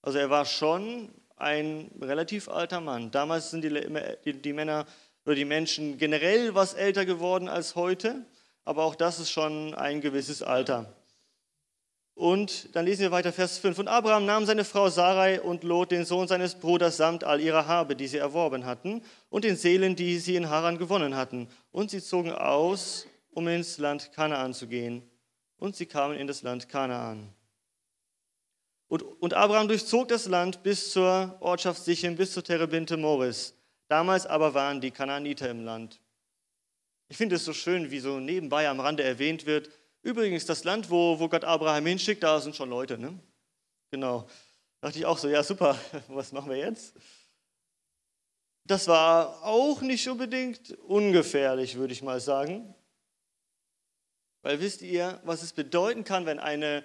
Also 0.00 0.16
er 0.16 0.30
war 0.30 0.46
schon 0.46 1.12
ein 1.36 1.90
relativ 2.00 2.48
alter 2.48 2.80
Mann. 2.80 3.10
Damals 3.10 3.50
sind 3.50 3.62
die, 3.62 4.32
die, 4.32 4.52
Männer 4.54 4.86
oder 5.26 5.34
die 5.34 5.44
Menschen 5.44 5.98
generell 5.98 6.54
was 6.54 6.72
älter 6.72 7.04
geworden 7.04 7.46
als 7.46 7.74
heute, 7.74 8.24
aber 8.64 8.84
auch 8.84 8.94
das 8.94 9.20
ist 9.20 9.30
schon 9.30 9.74
ein 9.74 10.00
gewisses 10.00 10.42
Alter. 10.42 10.90
Und 12.14 12.74
dann 12.76 12.84
lesen 12.84 13.02
wir 13.02 13.10
weiter 13.10 13.32
Vers 13.32 13.58
5. 13.58 13.78
Und 13.78 13.88
Abraham 13.88 14.26
nahm 14.26 14.44
seine 14.44 14.64
Frau 14.64 14.90
Sarai 14.90 15.40
und 15.40 15.64
Lot, 15.64 15.90
den 15.90 16.04
Sohn 16.04 16.28
seines 16.28 16.54
Bruders, 16.54 16.96
samt 16.96 17.24
all 17.24 17.40
ihrer 17.40 17.66
Habe, 17.66 17.96
die 17.96 18.08
sie 18.08 18.18
erworben 18.18 18.66
hatten, 18.66 19.02
und 19.30 19.44
den 19.44 19.56
Seelen, 19.56 19.96
die 19.96 20.18
sie 20.18 20.36
in 20.36 20.50
Haran 20.50 20.78
gewonnen 20.78 21.16
hatten. 21.16 21.48
Und 21.72 21.90
sie 21.90 22.02
zogen 22.02 22.32
aus, 22.32 23.06
um 23.30 23.48
ins 23.48 23.78
Land 23.78 24.12
Kanaan 24.12 24.52
zu 24.52 24.66
gehen. 24.66 25.02
Und 25.56 25.76
sie 25.76 25.86
kamen 25.86 26.16
in 26.16 26.26
das 26.26 26.42
Land 26.42 26.68
Kanaan. 26.68 27.32
Und, 28.88 29.02
und 29.02 29.34
Abraham 29.34 29.68
durchzog 29.68 30.08
das 30.08 30.26
Land 30.26 30.62
bis 30.62 30.90
zur 30.90 31.36
Ortschaft 31.40 31.84
Sichem, 31.84 32.16
bis 32.16 32.32
zur 32.32 32.42
Terebinte 32.42 32.96
Moris. 32.96 33.54
Damals 33.86 34.26
aber 34.26 34.52
waren 34.52 34.80
die 34.80 34.90
Kanaaniter 34.90 35.48
im 35.48 35.64
Land. 35.64 36.00
Ich 37.08 37.16
finde 37.16 37.36
es 37.36 37.44
so 37.44 37.52
schön, 37.52 37.90
wie 37.90 38.00
so 38.00 38.20
nebenbei 38.20 38.68
am 38.68 38.80
Rande 38.80 39.02
erwähnt 39.02 39.46
wird, 39.46 39.70
Übrigens, 40.02 40.46
das 40.46 40.64
Land, 40.64 40.90
wo, 40.90 41.18
wo 41.18 41.28
Gott 41.28 41.44
Abraham 41.44 41.86
hinschickt, 41.86 42.22
da 42.22 42.40
sind 42.40 42.56
schon 42.56 42.70
Leute. 42.70 42.96
Ne? 42.98 43.18
Genau. 43.90 44.26
Da 44.80 44.88
dachte 44.88 44.98
ich 44.98 45.06
auch 45.06 45.18
so, 45.18 45.28
ja 45.28 45.42
super, 45.42 45.78
was 46.08 46.32
machen 46.32 46.50
wir 46.50 46.56
jetzt? 46.56 46.94
Das 48.64 48.88
war 48.88 49.42
auch 49.42 49.80
nicht 49.82 50.08
unbedingt 50.08 50.78
ungefährlich, 50.78 51.76
würde 51.76 51.92
ich 51.92 52.02
mal 52.02 52.20
sagen. 52.20 52.74
Weil 54.42 54.60
wisst 54.60 54.82
ihr, 54.82 55.20
was 55.24 55.42
es 55.42 55.52
bedeuten 55.52 56.04
kann, 56.04 56.24
wenn 56.24 56.38
eine, 56.38 56.84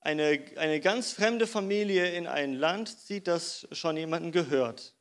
eine, 0.00 0.44
eine 0.56 0.80
ganz 0.80 1.12
fremde 1.12 1.46
Familie 1.46 2.10
in 2.12 2.26
ein 2.26 2.54
Land 2.54 3.00
zieht, 3.00 3.26
das 3.26 3.66
schon 3.72 3.96
jemandem 3.96 4.30
gehört? 4.30 4.95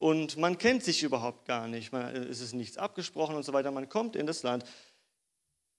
Und 0.00 0.38
man 0.38 0.56
kennt 0.56 0.82
sich 0.82 1.02
überhaupt 1.02 1.44
gar 1.44 1.68
nicht, 1.68 1.92
man, 1.92 2.16
es 2.16 2.40
ist 2.40 2.54
nichts 2.54 2.78
abgesprochen 2.78 3.36
und 3.36 3.42
so 3.42 3.52
weiter, 3.52 3.70
man 3.70 3.90
kommt 3.90 4.16
in 4.16 4.26
das 4.26 4.42
Land. 4.42 4.64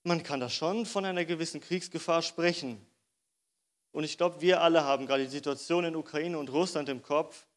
Man 0.03 0.21
kann 0.21 0.39
da 0.39 0.47
schon 0.47 0.85
von 0.85 1.05
einer 1.05 1.25
gewissen 1.25 1.59
Kriegsgefahr 1.59 2.21
sprechen. 2.21 2.85
Und 3.91 4.03
ich 4.03 4.19
glaube, 4.19 4.39
wir 4.39 4.61
alle 4.61 4.83
haben 4.83 5.07
gerade 5.07 5.23
die 5.23 5.31
Situation 5.31 5.85
in 5.85 5.95
Ukraine 5.95 6.37
und 6.37 6.51
Russland 6.51 6.87
im 6.87 7.01
Kopf, 7.01 7.47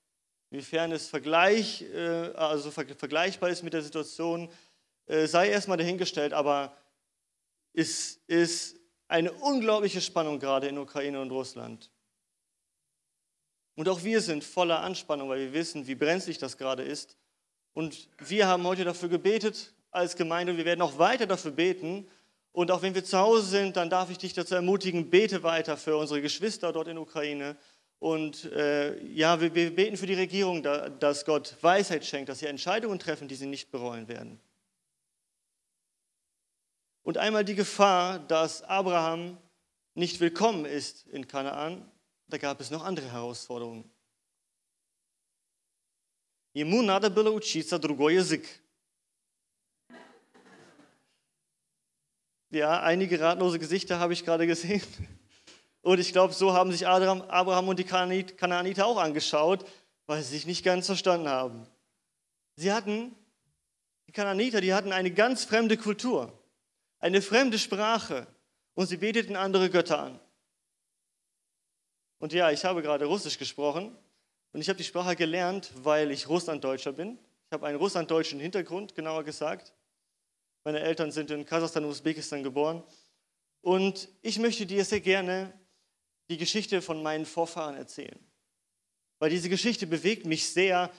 inwiefern 0.48 0.90
es 0.92 1.06
Vergleich, 1.06 1.82
äh, 1.82 2.32
also 2.34 2.70
vergleichbar 2.70 3.50
ist 3.50 3.62
mit 3.62 3.74
der 3.74 3.82
Situation, 3.82 4.48
äh, 5.04 5.26
sei 5.26 5.50
erstmal 5.50 5.76
dahingestellt, 5.76 6.32
aber 6.32 6.74
es 7.74 8.22
ist 8.26 8.76
eine 9.06 9.32
unglaubliche 9.32 10.00
Spannung 10.00 10.38
gerade 10.38 10.68
in 10.68 10.78
Ukraine 10.78 11.20
und 11.20 11.30
Russland. 11.30 11.90
Und 13.76 13.88
auch 13.88 14.04
wir 14.04 14.20
sind 14.20 14.44
voller 14.44 14.80
Anspannung, 14.80 15.28
weil 15.28 15.40
wir 15.40 15.52
wissen, 15.52 15.86
wie 15.86 15.94
brenzlig 15.94 16.38
das 16.38 16.56
gerade 16.56 16.82
ist. 16.82 17.16
Und 17.72 18.08
wir 18.18 18.46
haben 18.46 18.64
heute 18.64 18.84
dafür 18.84 19.08
gebetet 19.08 19.74
als 19.90 20.16
Gemeinde. 20.16 20.56
Wir 20.56 20.64
werden 20.64 20.82
auch 20.82 20.98
weiter 20.98 21.26
dafür 21.26 21.50
beten. 21.50 22.08
Und 22.52 22.70
auch 22.70 22.82
wenn 22.82 22.94
wir 22.94 23.04
zu 23.04 23.18
Hause 23.18 23.46
sind, 23.46 23.76
dann 23.76 23.90
darf 23.90 24.10
ich 24.10 24.18
dich 24.18 24.32
dazu 24.32 24.54
ermutigen, 24.54 25.10
bete 25.10 25.42
weiter 25.42 25.76
für 25.76 25.96
unsere 25.96 26.22
Geschwister 26.22 26.72
dort 26.72 26.86
in 26.86 26.98
Ukraine. 26.98 27.56
Und 27.98 28.44
äh, 28.52 29.02
ja, 29.06 29.40
wir, 29.40 29.54
wir, 29.54 29.74
beten 29.74 29.96
für 29.96 30.06
die 30.06 30.14
Regierung, 30.14 30.62
da, 30.62 30.88
dass 30.88 31.24
Gott 31.24 31.56
Weisheit 31.62 32.04
schenkt, 32.04 32.28
dass 32.28 32.38
sie 32.38 32.46
Entscheidungen 32.46 32.98
treffen, 33.00 33.26
die 33.26 33.34
sie 33.34 33.46
nicht 33.46 33.72
bereuen 33.72 34.06
werden. 34.06 34.38
Und 37.02 37.18
einmal 37.18 37.44
die 37.44 37.54
Gefahr, 37.54 38.20
dass 38.20 38.62
Abraham 38.62 39.36
nicht 39.94 40.20
willkommen 40.20 40.64
ist 40.64 41.06
in 41.08 41.26
Kanaan, 41.26 41.90
da 42.27 42.37
gab 42.37 42.61
es 42.61 42.69
noch 42.69 42.83
andere 42.83 43.11
Herausforderungen. 43.11 43.89
Ему 46.53 46.81
надо 46.81 47.09
было 47.09 47.29
учиться 47.31 47.77
другой 47.77 48.15
язык. 48.15 48.45
Ja, 52.51 52.81
einige 52.81 53.19
ratlose 53.19 53.59
Gesichter 53.59 53.99
habe 53.99 54.13
ich 54.13 54.25
gerade 54.25 54.47
gesehen. 54.47 54.81
Und 55.81 55.99
ich 55.99 56.11
glaube, 56.11 56.33
so 56.33 56.53
haben 56.53 56.71
sich 56.71 56.87
Abraham 56.87 57.67
und 57.67 57.79
die 57.79 57.83
Kanaaniter 57.83 58.85
auch 58.85 58.97
angeschaut, 58.97 59.65
weil 60.07 60.21
sie 60.23 60.29
sich 60.29 60.45
nicht 60.45 60.63
ganz 60.63 60.87
verstanden 60.87 61.29
haben. 61.29 61.67
Sie 62.55 62.73
hatten, 62.73 63.15
die 64.07 64.11
Kanaaniter, 64.11 64.61
die 64.61 64.73
hatten 64.73 64.91
eine 64.91 65.11
ganz 65.11 65.45
fremde 65.45 65.77
Kultur, 65.77 66.33
eine 66.99 67.21
fremde 67.21 67.59
Sprache 67.59 68.27
und 68.73 68.87
sie 68.87 68.97
beteten 68.97 69.35
andere 69.35 69.69
Götter 69.69 69.99
an. 69.99 70.19
Und 72.24 72.32
ja, 72.32 72.50
ich 72.50 72.64
habe 72.64 72.80
gerade 72.80 73.04
Russisch 73.04 73.36
gesprochen 73.36 73.94
und 74.54 74.62
ich 74.62 74.70
habe 74.70 74.78
die 74.78 74.84
Sprache 74.84 75.14
gelernt, 75.14 75.70
weil 75.82 76.10
ich 76.10 76.26
Russlanddeutscher 76.26 76.92
bin. 76.92 77.18
Ich 77.44 77.52
habe 77.52 77.66
einen 77.66 77.76
russlanddeutschen 77.76 78.40
Hintergrund, 78.40 78.94
genauer 78.94 79.24
gesagt. 79.24 79.74
Meine 80.64 80.80
Eltern 80.80 81.12
sind 81.12 81.30
in 81.30 81.44
Kasachstan 81.44 81.84
und 81.84 81.90
Usbekistan 81.90 82.42
geboren. 82.42 82.82
Und 83.60 84.08
ich 84.22 84.38
möchte 84.38 84.64
dir 84.64 84.86
sehr 84.86 85.00
gerne 85.00 85.52
die 86.30 86.38
Geschichte 86.38 86.80
von 86.80 87.02
meinen 87.02 87.26
Vorfahren 87.26 87.76
erzählen. 87.76 88.18
Weil 89.18 89.28
diese 89.28 89.50
Geschichte 89.50 89.86
bewegt 89.86 90.24
mich 90.24 90.48
sehr, 90.48 90.90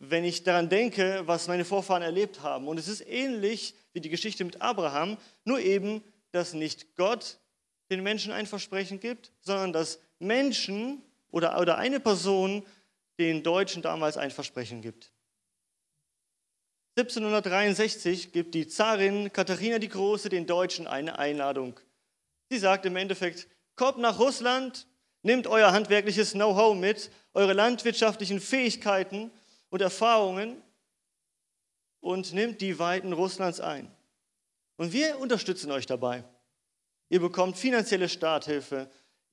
wenn 0.00 0.24
ich 0.24 0.42
daran 0.42 0.68
denke, 0.68 1.22
was 1.26 1.46
meine 1.46 1.64
Vorfahren 1.64 2.02
erlebt 2.02 2.42
haben. 2.42 2.66
Und 2.66 2.78
es 2.78 2.88
ist 2.88 3.06
ähnlich 3.06 3.76
wie 3.92 4.00
die 4.00 4.10
Geschichte 4.10 4.44
mit 4.44 4.60
Abraham, 4.60 5.16
nur 5.44 5.60
eben, 5.60 6.02
dass 6.32 6.54
nicht 6.54 6.96
Gott 6.96 7.38
den 7.88 8.02
Menschen 8.02 8.32
ein 8.32 8.46
Versprechen 8.46 8.98
gibt, 8.98 9.30
sondern 9.42 9.72
dass 9.72 10.00
Menschen 10.22 11.02
oder, 11.30 11.60
oder 11.60 11.78
eine 11.78 12.00
Person 12.00 12.64
den 13.18 13.42
Deutschen 13.42 13.82
damals 13.82 14.16
ein 14.16 14.30
Versprechen 14.30 14.80
gibt. 14.80 15.12
1763 16.96 18.32
gibt 18.32 18.54
die 18.54 18.66
Zarin 18.66 19.32
Katharina 19.32 19.78
die 19.78 19.88
Große 19.88 20.28
den 20.28 20.46
Deutschen 20.46 20.86
eine 20.86 21.18
Einladung. 21.18 21.80
Sie 22.50 22.58
sagt 22.58 22.84
im 22.84 22.96
Endeffekt, 22.96 23.48
kommt 23.76 23.98
nach 23.98 24.18
Russland, 24.18 24.86
nehmt 25.22 25.46
euer 25.46 25.72
handwerkliches 25.72 26.32
Know-how 26.32 26.76
mit, 26.76 27.10
eure 27.32 27.54
landwirtschaftlichen 27.54 28.40
Fähigkeiten 28.40 29.30
und 29.70 29.80
Erfahrungen 29.80 30.60
und 32.00 32.34
nimmt 32.34 32.60
die 32.60 32.78
Weiten 32.78 33.14
Russlands 33.14 33.60
ein. 33.60 33.90
Und 34.76 34.92
wir 34.92 35.18
unterstützen 35.18 35.70
euch 35.70 35.86
dabei. 35.86 36.24
Ihr 37.08 37.20
bekommt 37.20 37.56
finanzielle 37.56 38.08
Starthilfe, 38.08 38.90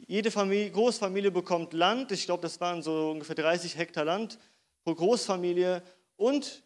jede 0.08 0.32
Familie, 0.32 0.72
Großfamilie 0.72 1.32
bekommt 1.32 1.74
Land, 1.74 2.12
ich 2.12 2.25
glaube, 2.25 2.41
das 2.41 2.60
waren 2.62 2.82
so 2.82 3.12
ungefähr 3.12 3.36
30 3.36 3.77
Hektar 3.77 4.06
Land 4.06 4.39
pro 4.84 4.96
Großfamilie. 4.96 5.84
Und 6.15 6.63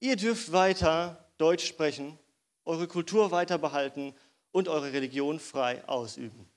ihr 0.00 0.16
dürft 0.16 0.52
weiter 0.52 1.28
Deutsch 1.36 1.66
sprechen, 1.66 2.18
eure 2.64 2.86
Kultur 2.86 3.30
weiter 3.30 3.58
behalten 3.58 4.14
und 4.52 4.68
eure 4.68 4.92
Religion 4.92 5.40
frei 5.40 5.86
ausüben. 5.88 6.48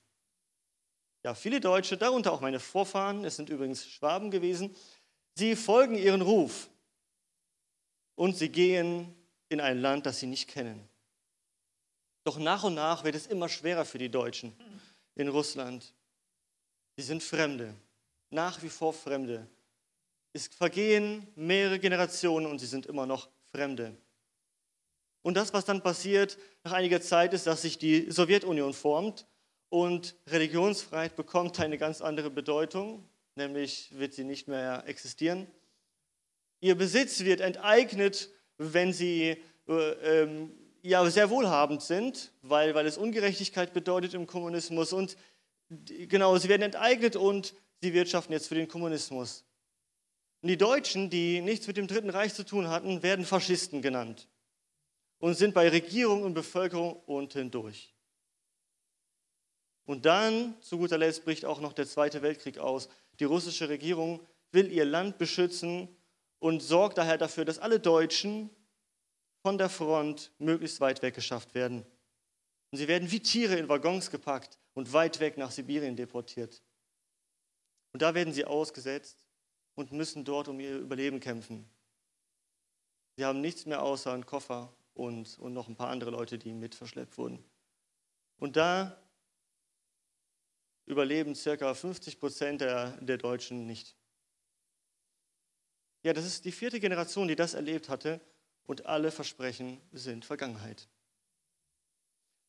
Ja, 1.24 1.34
viele 1.34 1.60
Deutsche, 1.60 1.96
darunter 1.96 2.32
auch 2.32 2.40
meine 2.40 2.60
Vorfahren, 2.60 3.24
es 3.24 3.36
sind 3.36 3.50
übrigens 3.50 3.86
Schwaben 3.86 4.30
gewesen, 4.30 4.74
sie 5.34 5.56
folgen 5.56 5.96
ihren 5.96 6.22
Ruf 6.22 6.70
und 8.14 8.36
sie 8.36 8.48
gehen 8.48 9.14
in 9.48 9.60
ein 9.60 9.80
Land, 9.80 10.06
das 10.06 10.20
sie 10.20 10.26
nicht 10.26 10.48
kennen. 10.48 10.88
Doch 12.24 12.38
nach 12.38 12.62
und 12.62 12.74
nach 12.74 13.04
wird 13.04 13.16
es 13.16 13.26
immer 13.26 13.48
schwerer 13.48 13.84
für 13.84 13.98
die 13.98 14.10
Deutschen 14.10 14.56
in 15.18 15.28
Russland. 15.28 15.92
Sie 16.96 17.02
sind 17.02 17.22
Fremde, 17.22 17.74
nach 18.30 18.62
wie 18.62 18.68
vor 18.68 18.92
Fremde. 18.92 19.46
Es 20.32 20.48
vergehen 20.48 21.26
mehrere 21.34 21.78
Generationen 21.78 22.46
und 22.46 22.58
sie 22.58 22.66
sind 22.66 22.86
immer 22.86 23.06
noch 23.06 23.28
Fremde. 23.50 23.96
Und 25.22 25.36
das, 25.36 25.52
was 25.52 25.64
dann 25.64 25.82
passiert 25.82 26.38
nach 26.64 26.72
einiger 26.72 27.00
Zeit, 27.00 27.34
ist, 27.34 27.46
dass 27.46 27.62
sich 27.62 27.78
die 27.78 28.10
Sowjetunion 28.10 28.72
formt 28.72 29.26
und 29.68 30.16
Religionsfreiheit 30.26 31.16
bekommt 31.16 31.58
eine 31.60 31.78
ganz 31.78 32.00
andere 32.00 32.30
Bedeutung, 32.30 33.04
nämlich 33.34 33.90
wird 33.98 34.14
sie 34.14 34.24
nicht 34.24 34.48
mehr 34.48 34.84
existieren. 34.86 35.46
Ihr 36.60 36.76
Besitz 36.76 37.20
wird 37.20 37.40
enteignet, 37.40 38.30
wenn 38.56 38.92
sie 38.92 39.42
äh, 39.68 39.72
ähm, 40.22 40.52
ja, 40.82 41.08
sehr 41.10 41.30
wohlhabend 41.30 41.82
sind, 41.82 42.32
weil, 42.42 42.74
weil 42.74 42.86
es 42.86 42.98
Ungerechtigkeit 42.98 43.72
bedeutet 43.72 44.14
im 44.14 44.26
Kommunismus. 44.26 44.92
Und 44.92 45.16
genau, 45.68 46.36
sie 46.36 46.48
werden 46.48 46.62
enteignet 46.62 47.16
und 47.16 47.54
sie 47.80 47.92
wirtschaften 47.92 48.32
jetzt 48.32 48.48
für 48.48 48.54
den 48.54 48.68
Kommunismus. 48.68 49.44
Und 50.42 50.48
die 50.48 50.56
Deutschen, 50.56 51.10
die 51.10 51.40
nichts 51.40 51.66
mit 51.66 51.76
dem 51.76 51.88
Dritten 51.88 52.10
Reich 52.10 52.34
zu 52.34 52.44
tun 52.44 52.68
hatten, 52.68 53.02
werden 53.02 53.24
Faschisten 53.24 53.82
genannt 53.82 54.28
und 55.18 55.34
sind 55.34 55.54
bei 55.54 55.68
Regierung 55.68 56.22
und 56.22 56.34
Bevölkerung 56.34 56.94
unten 57.06 57.50
durch. 57.50 57.94
Und 59.84 60.04
dann, 60.04 60.54
zu 60.60 60.78
guter 60.78 60.98
Letzt, 60.98 61.24
bricht 61.24 61.44
auch 61.44 61.60
noch 61.60 61.72
der 61.72 61.86
Zweite 61.86 62.22
Weltkrieg 62.22 62.58
aus. 62.58 62.88
Die 63.18 63.24
russische 63.24 63.68
Regierung 63.68 64.20
will 64.52 64.70
ihr 64.70 64.84
Land 64.84 65.18
beschützen 65.18 65.88
und 66.38 66.60
sorgt 66.60 66.98
daher 66.98 67.18
dafür, 67.18 67.44
dass 67.44 67.58
alle 67.58 67.80
Deutschen 67.80 68.50
von 69.42 69.58
der 69.58 69.68
Front 69.68 70.32
möglichst 70.38 70.80
weit 70.80 71.02
weggeschafft 71.02 71.54
werden. 71.54 71.84
Und 72.70 72.78
sie 72.78 72.88
werden 72.88 73.10
wie 73.10 73.20
Tiere 73.20 73.56
in 73.56 73.68
Waggons 73.68 74.10
gepackt 74.10 74.58
und 74.74 74.92
weit 74.92 75.20
weg 75.20 75.38
nach 75.38 75.50
Sibirien 75.50 75.96
deportiert. 75.96 76.62
Und 77.92 78.02
da 78.02 78.14
werden 78.14 78.32
sie 78.32 78.44
ausgesetzt 78.44 79.24
und 79.74 79.92
müssen 79.92 80.24
dort 80.24 80.48
um 80.48 80.60
ihr 80.60 80.78
Überleben 80.78 81.20
kämpfen. 81.20 81.68
Sie 83.16 83.24
haben 83.24 83.40
nichts 83.40 83.64
mehr 83.64 83.82
außer 83.82 84.12
einen 84.12 84.26
Koffer 84.26 84.72
und, 84.94 85.38
und 85.38 85.52
noch 85.52 85.68
ein 85.68 85.76
paar 85.76 85.88
andere 85.88 86.10
Leute, 86.10 86.38
die 86.38 86.52
mit 86.52 86.74
verschleppt 86.74 87.16
wurden. 87.16 87.42
Und 88.38 88.56
da 88.56 89.02
überleben 90.86 91.34
circa 91.34 91.74
50 91.74 92.20
Prozent 92.20 92.60
der, 92.60 92.96
der 92.98 93.18
Deutschen 93.18 93.66
nicht. 93.66 93.96
Ja, 96.02 96.12
das 96.12 96.24
ist 96.24 96.44
die 96.44 96.52
vierte 96.52 96.80
Generation, 96.80 97.28
die 97.28 97.36
das 97.36 97.54
erlebt 97.54 97.88
hatte 97.88 98.20
und 98.68 98.84
alle 98.86 99.10
Versprechen 99.10 99.80
sind 99.92 100.26
Vergangenheit. 100.26 100.88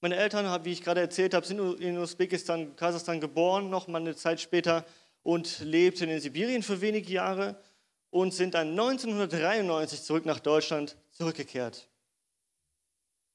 Meine 0.01 0.17
Eltern, 0.17 0.65
wie 0.65 0.73
ich 0.73 0.83
gerade 0.83 0.99
erzählt 0.99 1.33
habe, 1.33 1.45
sind 1.45 1.79
in 1.79 1.97
Usbekistan, 1.97 2.75
Kasachstan 2.75 3.21
geboren, 3.21 3.69
noch 3.69 3.87
mal 3.87 4.01
eine 4.01 4.15
Zeit 4.15 4.39
später 4.39 4.85
und 5.23 5.59
lebten 5.59 6.09
in 6.09 6.19
Sibirien 6.19 6.61
für 6.61 6.81
wenige 6.81 7.11
Jahre 7.11 7.61
und 8.09 8.33
sind 8.33 8.53
dann 8.53 8.71
1993 8.71 10.03
zurück 10.03 10.25
nach 10.25 10.39
Deutschland 10.39 10.97
zurückgekehrt. 11.11 11.89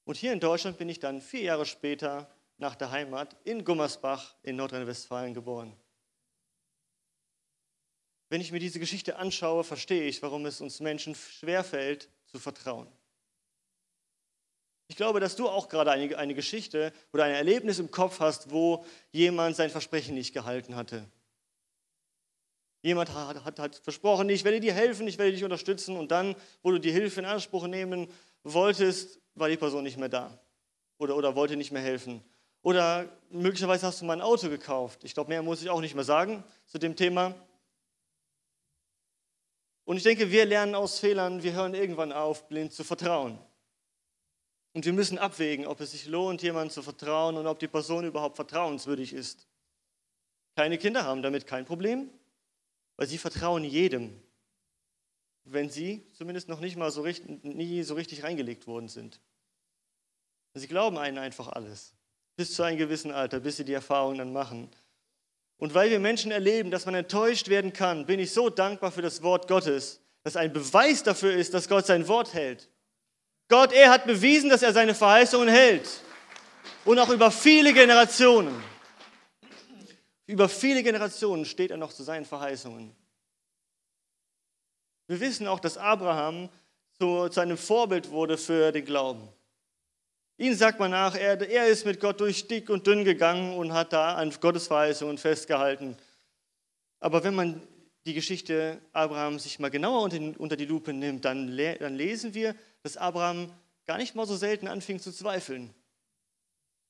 Und 0.05 0.17
hier 0.17 0.31
in 0.31 0.39
Deutschland 0.39 0.77
bin 0.77 0.89
ich 0.89 0.99
dann 0.99 1.21
vier 1.21 1.41
Jahre 1.41 1.65
später 1.65 2.29
nach 2.57 2.75
der 2.75 2.91
Heimat 2.91 3.35
in 3.43 3.65
Gummersbach 3.65 4.35
in 4.43 4.57
Nordrhein-Westfalen 4.57 5.33
geboren. 5.33 5.75
Wenn 8.29 8.41
ich 8.41 8.51
mir 8.51 8.59
diese 8.59 8.79
Geschichte 8.79 9.17
anschaue, 9.17 9.63
verstehe 9.63 10.03
ich, 10.03 10.21
warum 10.21 10.45
es 10.45 10.61
uns 10.61 10.79
Menschen 10.79 11.15
schwerfällt, 11.15 12.09
zu 12.35 12.39
vertrauen. 12.39 12.87
Ich 14.87 14.97
glaube, 14.97 15.19
dass 15.19 15.35
du 15.35 15.47
auch 15.47 15.69
gerade 15.69 15.91
eine, 15.91 16.17
eine 16.17 16.35
Geschichte 16.35 16.91
oder 17.13 17.23
ein 17.23 17.33
Erlebnis 17.33 17.79
im 17.79 17.89
Kopf 17.89 18.19
hast, 18.19 18.51
wo 18.51 18.85
jemand 19.11 19.55
sein 19.55 19.69
Versprechen 19.69 20.13
nicht 20.15 20.33
gehalten 20.33 20.75
hatte. 20.75 21.05
Jemand 22.83 23.11
hat, 23.13 23.43
hat, 23.43 23.59
hat, 23.59 23.75
versprochen, 23.77 24.29
ich 24.29 24.43
werde 24.43 24.59
dir 24.59 24.73
helfen, 24.73 25.07
ich 25.07 25.17
werde 25.17 25.31
dich 25.31 25.43
unterstützen 25.43 25.97
und 25.97 26.11
dann, 26.11 26.35
wo 26.61 26.71
du 26.71 26.79
die 26.79 26.91
Hilfe 26.91 27.21
in 27.21 27.25
Anspruch 27.25 27.65
nehmen 27.65 28.07
wolltest, 28.43 29.19
war 29.33 29.49
die 29.49 29.57
Person 29.57 29.83
nicht 29.83 29.97
mehr 29.97 30.09
da 30.09 30.37
oder, 30.97 31.15
oder 31.15 31.35
wollte 31.35 31.55
nicht 31.55 31.71
mehr 31.71 31.81
helfen. 31.81 32.21
Oder 32.61 33.09
möglicherweise 33.29 33.87
hast 33.87 34.01
du 34.01 34.05
mal 34.05 34.13
ein 34.13 34.21
Auto 34.21 34.49
gekauft. 34.49 35.03
Ich 35.03 35.13
glaube, 35.13 35.29
mehr 35.29 35.41
muss 35.41 35.61
ich 35.61 35.69
auch 35.69 35.81
nicht 35.81 35.95
mehr 35.95 36.03
sagen 36.03 36.43
zu 36.65 36.77
dem 36.77 36.95
Thema. 36.95 37.33
Und 39.85 39.97
ich 39.97 40.03
denke, 40.03 40.31
wir 40.31 40.45
lernen 40.45 40.75
aus 40.75 40.99
Fehlern, 40.99 41.43
wir 41.43 41.53
hören 41.53 41.75
irgendwann 41.75 42.11
auf, 42.11 42.47
blind 42.47 42.73
zu 42.73 42.83
vertrauen. 42.83 43.39
Und 44.73 44.83
wir 44.83 44.93
müssen 44.93 45.17
abwägen, 45.17 45.67
ob 45.67 45.79
es 45.79 45.91
sich 45.91 46.07
lohnt, 46.07 46.41
jemandem 46.41 46.71
zu 46.71 46.81
vertrauen 46.81 47.37
und 47.37 47.47
ob 47.47 47.59
die 47.59 47.67
Person 47.67 48.03
überhaupt 48.03 48.35
vertrauenswürdig 48.35 49.13
ist. 49.13 49.47
Kleine 50.55 50.77
Kinder 50.77 51.05
haben 51.05 51.21
damit 51.21 51.47
kein 51.47 51.65
Problem, 51.65 52.09
weil 52.97 53.07
sie 53.07 53.17
vertrauen 53.17 53.63
jedem, 53.63 54.21
wenn 55.43 55.69
sie 55.69 56.05
zumindest 56.13 56.49
noch 56.49 56.59
nicht 56.59 56.75
mal 56.75 56.91
so 56.91 57.03
richtig, 57.03 57.43
nie 57.43 57.83
so 57.83 57.93
richtig 57.93 58.23
reingelegt 58.23 58.67
worden 58.67 58.89
sind. 58.89 59.21
Sie 60.55 60.67
glauben 60.67 60.97
einen 60.97 61.19
einfach 61.19 61.49
alles, 61.49 61.93
bis 62.35 62.53
zu 62.53 62.63
einem 62.63 62.77
gewissen 62.77 63.11
Alter, 63.11 63.39
bis 63.39 63.57
sie 63.57 63.65
die 63.65 63.73
Erfahrung 63.73 64.17
dann 64.17 64.33
machen. 64.33 64.69
Und 65.57 65.73
weil 65.73 65.89
wir 65.89 65.99
Menschen 65.99 66.31
erleben, 66.31 66.71
dass 66.71 66.85
man 66.85 66.95
enttäuscht 66.95 67.47
werden 67.47 67.71
kann, 67.71 68.05
bin 68.05 68.19
ich 68.19 68.33
so 68.33 68.49
dankbar 68.49 68.91
für 68.91 69.01
das 69.01 69.21
Wort 69.23 69.47
Gottes, 69.47 70.01
das 70.23 70.35
ein 70.35 70.51
Beweis 70.51 71.03
dafür 71.03 71.33
ist, 71.33 71.53
dass 71.53 71.69
Gott 71.69 71.85
sein 71.85 72.07
Wort 72.07 72.33
hält. 72.33 72.69
Gott, 73.47 73.71
er 73.71 73.91
hat 73.91 74.05
bewiesen, 74.05 74.49
dass 74.49 74.63
er 74.63 74.73
seine 74.73 74.95
Verheißungen 74.95 75.47
hält. 75.47 75.87
Und 76.83 76.99
auch 76.99 77.09
über 77.09 77.31
viele 77.31 77.73
Generationen. 77.73 78.63
Über 80.27 80.49
viele 80.49 80.81
Generationen 80.81 81.45
steht 81.45 81.71
er 81.71 81.77
noch 81.77 81.93
zu 81.93 82.03
seinen 82.03 82.25
Verheißungen. 82.25 82.95
Wir 85.07 85.19
wissen 85.19 85.47
auch, 85.47 85.59
dass 85.59 85.77
Abraham 85.77 86.49
zu, 86.97 87.29
zu 87.29 87.39
einem 87.39 87.57
Vorbild 87.57 88.09
wurde 88.09 88.37
für 88.37 88.71
den 88.71 88.85
Glauben. 88.85 89.27
Ihn 90.37 90.55
sagt 90.55 90.79
man 90.79 90.91
nach, 90.91 91.15
er, 91.15 91.39
er 91.49 91.67
ist 91.67 91.85
mit 91.85 91.99
Gott 92.01 92.19
durch 92.19 92.47
dick 92.47 92.69
und 92.69 92.85
dünn 92.85 93.05
gegangen 93.05 93.55
und 93.55 93.71
hat 93.71 93.93
da 93.93 94.15
an 94.15 94.33
Gottes 94.41 94.67
Verheißungen 94.67 95.17
festgehalten. 95.17 95.95
Aber 96.99 97.23
wenn 97.23 97.35
man 97.35 97.61
die 98.05 98.13
Geschichte 98.13 98.81
Abrahams 98.91 99.43
sich 99.43 99.59
mal 99.59 99.69
genauer 99.69 100.03
unter, 100.03 100.39
unter 100.39 100.57
die 100.57 100.65
Lupe 100.65 100.93
nimmt, 100.93 101.23
dann, 101.23 101.55
dann 101.55 101.95
lesen 101.95 102.33
wir, 102.33 102.53
dass 102.83 102.97
Abraham 102.97 103.51
gar 103.85 103.97
nicht 103.97 104.15
mal 104.15 104.27
so 104.27 104.35
selten 104.35 104.67
anfing 104.67 104.99
zu 104.99 105.11
zweifeln. 105.11 105.73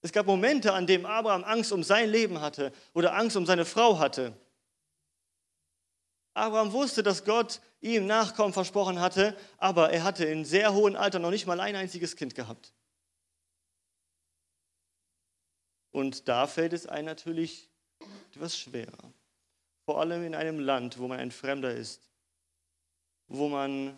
Es 0.02 0.12
gab 0.12 0.26
Momente, 0.26 0.74
an 0.74 0.88
denen 0.88 1.06
Abraham 1.06 1.44
Angst 1.44 1.72
um 1.72 1.84
sein 1.84 2.10
Leben 2.10 2.42
hatte 2.42 2.72
oder 2.94 3.16
Angst 3.16 3.38
um 3.38 3.46
seine 3.46 3.66
Frau 3.66 4.00
hatte. 4.00 4.34
Abraham 6.34 6.74
wusste, 6.74 7.02
dass 7.02 7.24
Gott 7.24 7.62
ihm 7.80 8.08
Nachkommen 8.08 8.54
versprochen 8.54 9.00
hatte, 9.00 9.38
aber 9.58 9.92
er 9.92 10.04
hatte 10.04 10.26
in 10.26 10.46
sehr 10.46 10.74
hohem 10.74 10.96
Alter 10.96 11.20
noch 11.20 11.30
nicht 11.30 11.48
mal 11.48 11.60
ein 11.60 11.76
einziges 11.76 12.16
Kind 12.16 12.36
gehabt. 12.36 12.74
Und 15.96 16.28
da 16.28 16.46
fällt 16.46 16.74
es 16.74 16.88
einem 16.88 17.06
natürlich 17.06 17.70
etwas 18.34 18.58
schwerer. 18.58 19.14
Vor 19.86 20.02
allem 20.02 20.26
in 20.26 20.36
einem 20.36 20.60
Land, 20.60 21.00
wo 21.00 21.08
man 21.08 21.20
ein 21.20 21.32
Fremder 21.32 21.74
ist, 21.74 22.02
wo 23.30 23.48
man, 23.48 23.98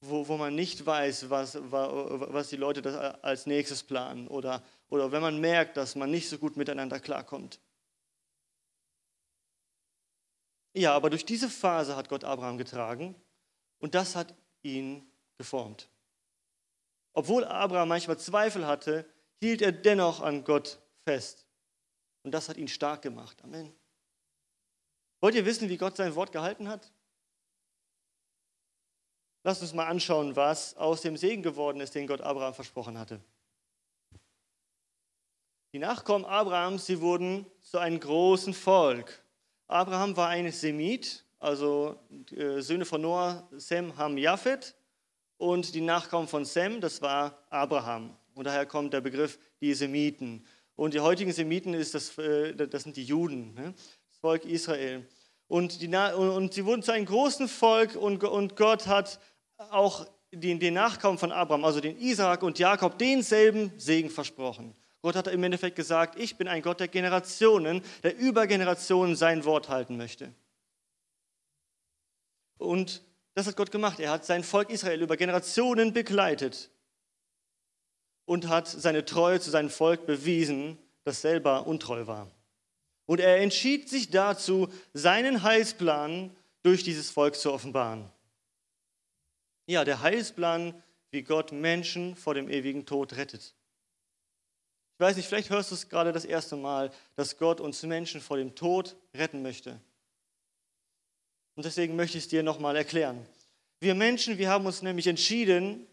wo, 0.00 0.26
wo 0.26 0.36
man 0.36 0.56
nicht 0.56 0.84
weiß, 0.84 1.30
was, 1.30 1.56
was 1.70 2.48
die 2.48 2.56
Leute 2.56 3.22
als 3.22 3.46
nächstes 3.46 3.84
planen 3.84 4.26
oder, 4.26 4.64
oder 4.88 5.12
wenn 5.12 5.22
man 5.22 5.40
merkt, 5.40 5.76
dass 5.76 5.94
man 5.94 6.10
nicht 6.10 6.28
so 6.28 6.38
gut 6.38 6.56
miteinander 6.56 6.98
klarkommt. 6.98 7.60
Ja, 10.72 10.92
aber 10.96 11.08
durch 11.08 11.24
diese 11.24 11.48
Phase 11.48 11.94
hat 11.94 12.08
Gott 12.08 12.24
Abraham 12.24 12.58
getragen 12.58 13.14
und 13.78 13.94
das 13.94 14.16
hat 14.16 14.34
ihn 14.64 15.08
geformt. 15.38 15.88
Obwohl 17.12 17.44
Abraham 17.44 17.90
manchmal 17.90 18.18
Zweifel 18.18 18.66
hatte, 18.66 19.08
hielt 19.44 19.62
er 19.62 19.72
dennoch 19.72 20.20
an 20.20 20.44
Gott 20.44 20.78
fest. 21.04 21.46
Und 22.22 22.32
das 22.32 22.48
hat 22.48 22.56
ihn 22.56 22.68
stark 22.68 23.02
gemacht. 23.02 23.36
Amen. 23.42 23.72
Wollt 25.20 25.34
ihr 25.34 25.44
wissen, 25.44 25.68
wie 25.68 25.76
Gott 25.76 25.96
sein 25.96 26.14
Wort 26.14 26.32
gehalten 26.32 26.68
hat? 26.68 26.90
Lasst 29.42 29.60
uns 29.60 29.74
mal 29.74 29.86
anschauen, 29.86 30.34
was 30.36 30.74
aus 30.76 31.02
dem 31.02 31.18
Segen 31.18 31.42
geworden 31.42 31.80
ist, 31.80 31.94
den 31.94 32.06
Gott 32.06 32.22
Abraham 32.22 32.54
versprochen 32.54 32.98
hatte. 32.98 33.20
Die 35.74 35.78
Nachkommen 35.78 36.24
Abrahams, 36.24 36.86
sie 36.86 37.00
wurden 37.00 37.44
zu 37.60 37.78
einem 37.78 38.00
großen 38.00 38.54
Volk. 38.54 39.22
Abraham 39.66 40.16
war 40.16 40.28
ein 40.28 40.50
Semit, 40.52 41.24
also 41.38 41.98
äh, 42.30 42.60
Söhne 42.60 42.86
von 42.86 43.02
Noah, 43.02 43.46
Sem, 43.52 43.94
Ham, 43.98 44.16
Japhet. 44.16 44.74
Und 45.36 45.74
die 45.74 45.82
Nachkommen 45.82 46.28
von 46.28 46.46
Sem, 46.46 46.80
das 46.80 47.02
war 47.02 47.36
Abraham. 47.50 48.16
Und 48.34 48.44
daher 48.44 48.66
kommt 48.66 48.92
der 48.92 49.00
Begriff 49.00 49.38
die 49.60 49.74
Semiten. 49.74 50.44
Und 50.76 50.94
die 50.94 51.00
heutigen 51.00 51.32
Semiten 51.32 51.72
ist 51.72 51.94
das, 51.94 52.18
äh, 52.18 52.54
das 52.54 52.82
sind 52.82 52.96
die 52.96 53.04
Juden, 53.04 53.54
ne? 53.54 53.74
das 54.08 54.18
Volk 54.18 54.44
Israel. 54.44 55.06
Und, 55.46 55.82
die, 55.82 55.88
und 55.88 56.52
sie 56.52 56.64
wurden 56.64 56.82
zu 56.82 56.92
einem 56.92 57.06
großen 57.06 57.48
Volk 57.48 57.94
und, 57.94 58.24
und 58.24 58.56
Gott 58.56 58.86
hat 58.86 59.20
auch 59.56 60.06
den, 60.32 60.58
den 60.58 60.74
Nachkommen 60.74 61.18
von 61.18 61.30
Abraham, 61.30 61.64
also 61.64 61.80
den 61.80 61.96
Isaak 61.98 62.42
und 62.42 62.58
Jakob, 62.58 62.98
denselben 62.98 63.72
Segen 63.76 64.10
versprochen. 64.10 64.74
Gott 65.00 65.14
hat 65.14 65.28
im 65.28 65.44
Endeffekt 65.44 65.76
gesagt, 65.76 66.18
ich 66.18 66.36
bin 66.36 66.48
ein 66.48 66.62
Gott 66.62 66.80
der 66.80 66.88
Generationen, 66.88 67.82
der 68.02 68.16
über 68.16 68.46
Generationen 68.46 69.16
sein 69.16 69.44
Wort 69.44 69.68
halten 69.68 69.96
möchte. 69.96 70.34
Und 72.56 73.04
das 73.34 73.46
hat 73.46 73.56
Gott 73.56 73.70
gemacht. 73.70 74.00
Er 74.00 74.10
hat 74.10 74.24
sein 74.24 74.42
Volk 74.42 74.70
Israel 74.70 75.02
über 75.02 75.16
Generationen 75.16 75.92
begleitet 75.92 76.70
und 78.26 78.48
hat 78.48 78.68
seine 78.68 79.04
Treue 79.04 79.40
zu 79.40 79.50
seinem 79.50 79.70
Volk 79.70 80.06
bewiesen, 80.06 80.78
das 81.04 81.20
selber 81.20 81.66
untreu 81.66 82.06
war. 82.06 82.30
Und 83.06 83.20
er 83.20 83.38
entschied 83.38 83.88
sich 83.88 84.10
dazu, 84.10 84.68
seinen 84.94 85.42
Heilsplan 85.42 86.34
durch 86.62 86.82
dieses 86.82 87.10
Volk 87.10 87.36
zu 87.36 87.52
offenbaren. 87.52 88.10
Ja, 89.66 89.84
der 89.84 90.00
Heilsplan, 90.00 90.82
wie 91.10 91.22
Gott 91.22 91.52
Menschen 91.52 92.16
vor 92.16 92.34
dem 92.34 92.48
ewigen 92.48 92.86
Tod 92.86 93.16
rettet. 93.16 93.54
Ich 94.94 95.00
weiß 95.00 95.16
nicht, 95.16 95.26
vielleicht 95.26 95.50
hörst 95.50 95.70
du 95.70 95.74
es 95.74 95.88
gerade 95.88 96.12
das 96.12 96.24
erste 96.24 96.56
Mal, 96.56 96.90
dass 97.16 97.36
Gott 97.36 97.60
uns 97.60 97.82
Menschen 97.82 98.20
vor 98.20 98.36
dem 98.36 98.54
Tod 98.54 98.96
retten 99.14 99.42
möchte. 99.42 99.80
Und 101.56 101.64
deswegen 101.64 101.96
möchte 101.96 102.16
ich 102.16 102.24
es 102.24 102.30
dir 102.30 102.42
nochmal 102.42 102.76
erklären. 102.76 103.24
Wir 103.80 103.94
Menschen, 103.94 104.38
wir 104.38 104.48
haben 104.48 104.66
uns 104.66 104.82
nämlich 104.82 105.06
entschieden, 105.06 105.86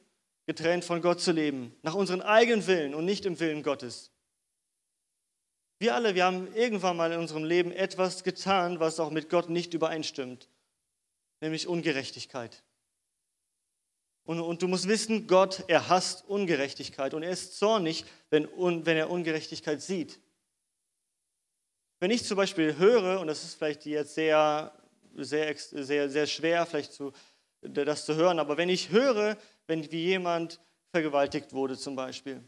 getrennt 0.45 0.83
von 0.85 1.01
Gott 1.01 1.21
zu 1.21 1.31
leben, 1.31 1.75
nach 1.81 1.93
unserem 1.93 2.21
eigenen 2.21 2.65
Willen 2.67 2.93
und 2.93 3.05
nicht 3.05 3.25
im 3.25 3.39
Willen 3.39 3.63
Gottes. 3.63 4.11
Wir 5.79 5.95
alle, 5.95 6.13
wir 6.13 6.25
haben 6.25 6.53
irgendwann 6.53 6.97
mal 6.97 7.11
in 7.11 7.19
unserem 7.19 7.43
Leben 7.43 7.71
etwas 7.71 8.23
getan, 8.23 8.79
was 8.79 8.99
auch 8.99 9.09
mit 9.09 9.29
Gott 9.29 9.49
nicht 9.49 9.73
übereinstimmt, 9.73 10.47
nämlich 11.39 11.67
Ungerechtigkeit. 11.67 12.63
Und, 14.23 14.39
und, 14.39 14.61
du 14.61 14.67
musst 14.67 14.87
wissen, 14.87 15.25
Gott, 15.25 15.63
er 15.67 15.89
hasst 15.89 16.23
Ungerechtigkeit 16.27 17.13
und 17.13 17.23
er 17.23 17.31
ist 17.31 17.57
zornig, 17.57 18.05
wenn, 18.29 18.47
wenn 18.85 18.97
er 18.97 19.09
Ungerechtigkeit 19.09 19.81
sieht. 19.81 20.19
Wenn 21.99 22.11
ich 22.11 22.25
zum 22.25 22.37
Beispiel 22.37 22.77
höre, 22.77 23.19
und 23.19 23.27
das 23.27 23.43
ist 23.43 23.55
vielleicht 23.55 23.85
jetzt 23.85 24.15
sehr, 24.15 24.71
sehr, 25.15 25.55
sehr, 25.57 26.09
sehr 26.09 26.27
schwer, 26.27 26.65
vielleicht 26.65 26.93
zu, 26.93 27.11
das 27.61 28.05
zu 28.05 28.15
hören, 28.15 28.39
aber 28.39 28.57
wenn 28.57 28.69
ich 28.69 28.89
höre, 28.89 29.37
wenn 29.71 29.89
wie 29.89 30.03
jemand 30.03 30.59
vergewaltigt 30.89 31.53
wurde 31.53 31.77
zum 31.77 31.95
Beispiel, 31.95 32.43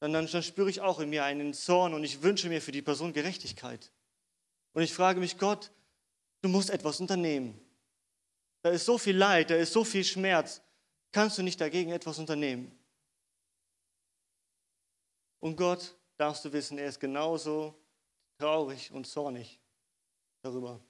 dann, 0.00 0.12
dann, 0.12 0.26
dann 0.26 0.42
spüre 0.42 0.68
ich 0.68 0.80
auch 0.80 0.98
in 0.98 1.10
mir 1.10 1.22
einen 1.22 1.54
Zorn 1.54 1.94
und 1.94 2.02
ich 2.02 2.24
wünsche 2.24 2.48
mir 2.48 2.60
für 2.60 2.72
die 2.72 2.82
Person 2.82 3.12
Gerechtigkeit. 3.12 3.92
Und 4.72 4.82
ich 4.82 4.92
frage 4.92 5.20
mich, 5.20 5.38
Gott, 5.38 5.70
du 6.42 6.48
musst 6.48 6.70
etwas 6.70 6.98
unternehmen. 6.98 7.60
Da 8.62 8.70
ist 8.70 8.84
so 8.84 8.98
viel 8.98 9.16
Leid, 9.16 9.50
da 9.50 9.54
ist 9.54 9.72
so 9.72 9.84
viel 9.84 10.02
Schmerz. 10.02 10.60
Kannst 11.12 11.38
du 11.38 11.44
nicht 11.44 11.60
dagegen 11.60 11.92
etwas 11.92 12.18
unternehmen? 12.18 12.76
Und 15.38 15.54
Gott, 15.54 15.96
darfst 16.16 16.44
du 16.44 16.52
wissen, 16.52 16.78
er 16.78 16.88
ist 16.88 16.98
genauso 16.98 17.80
traurig 18.40 18.90
und 18.90 19.06
zornig 19.06 19.60
darüber. 20.42 20.80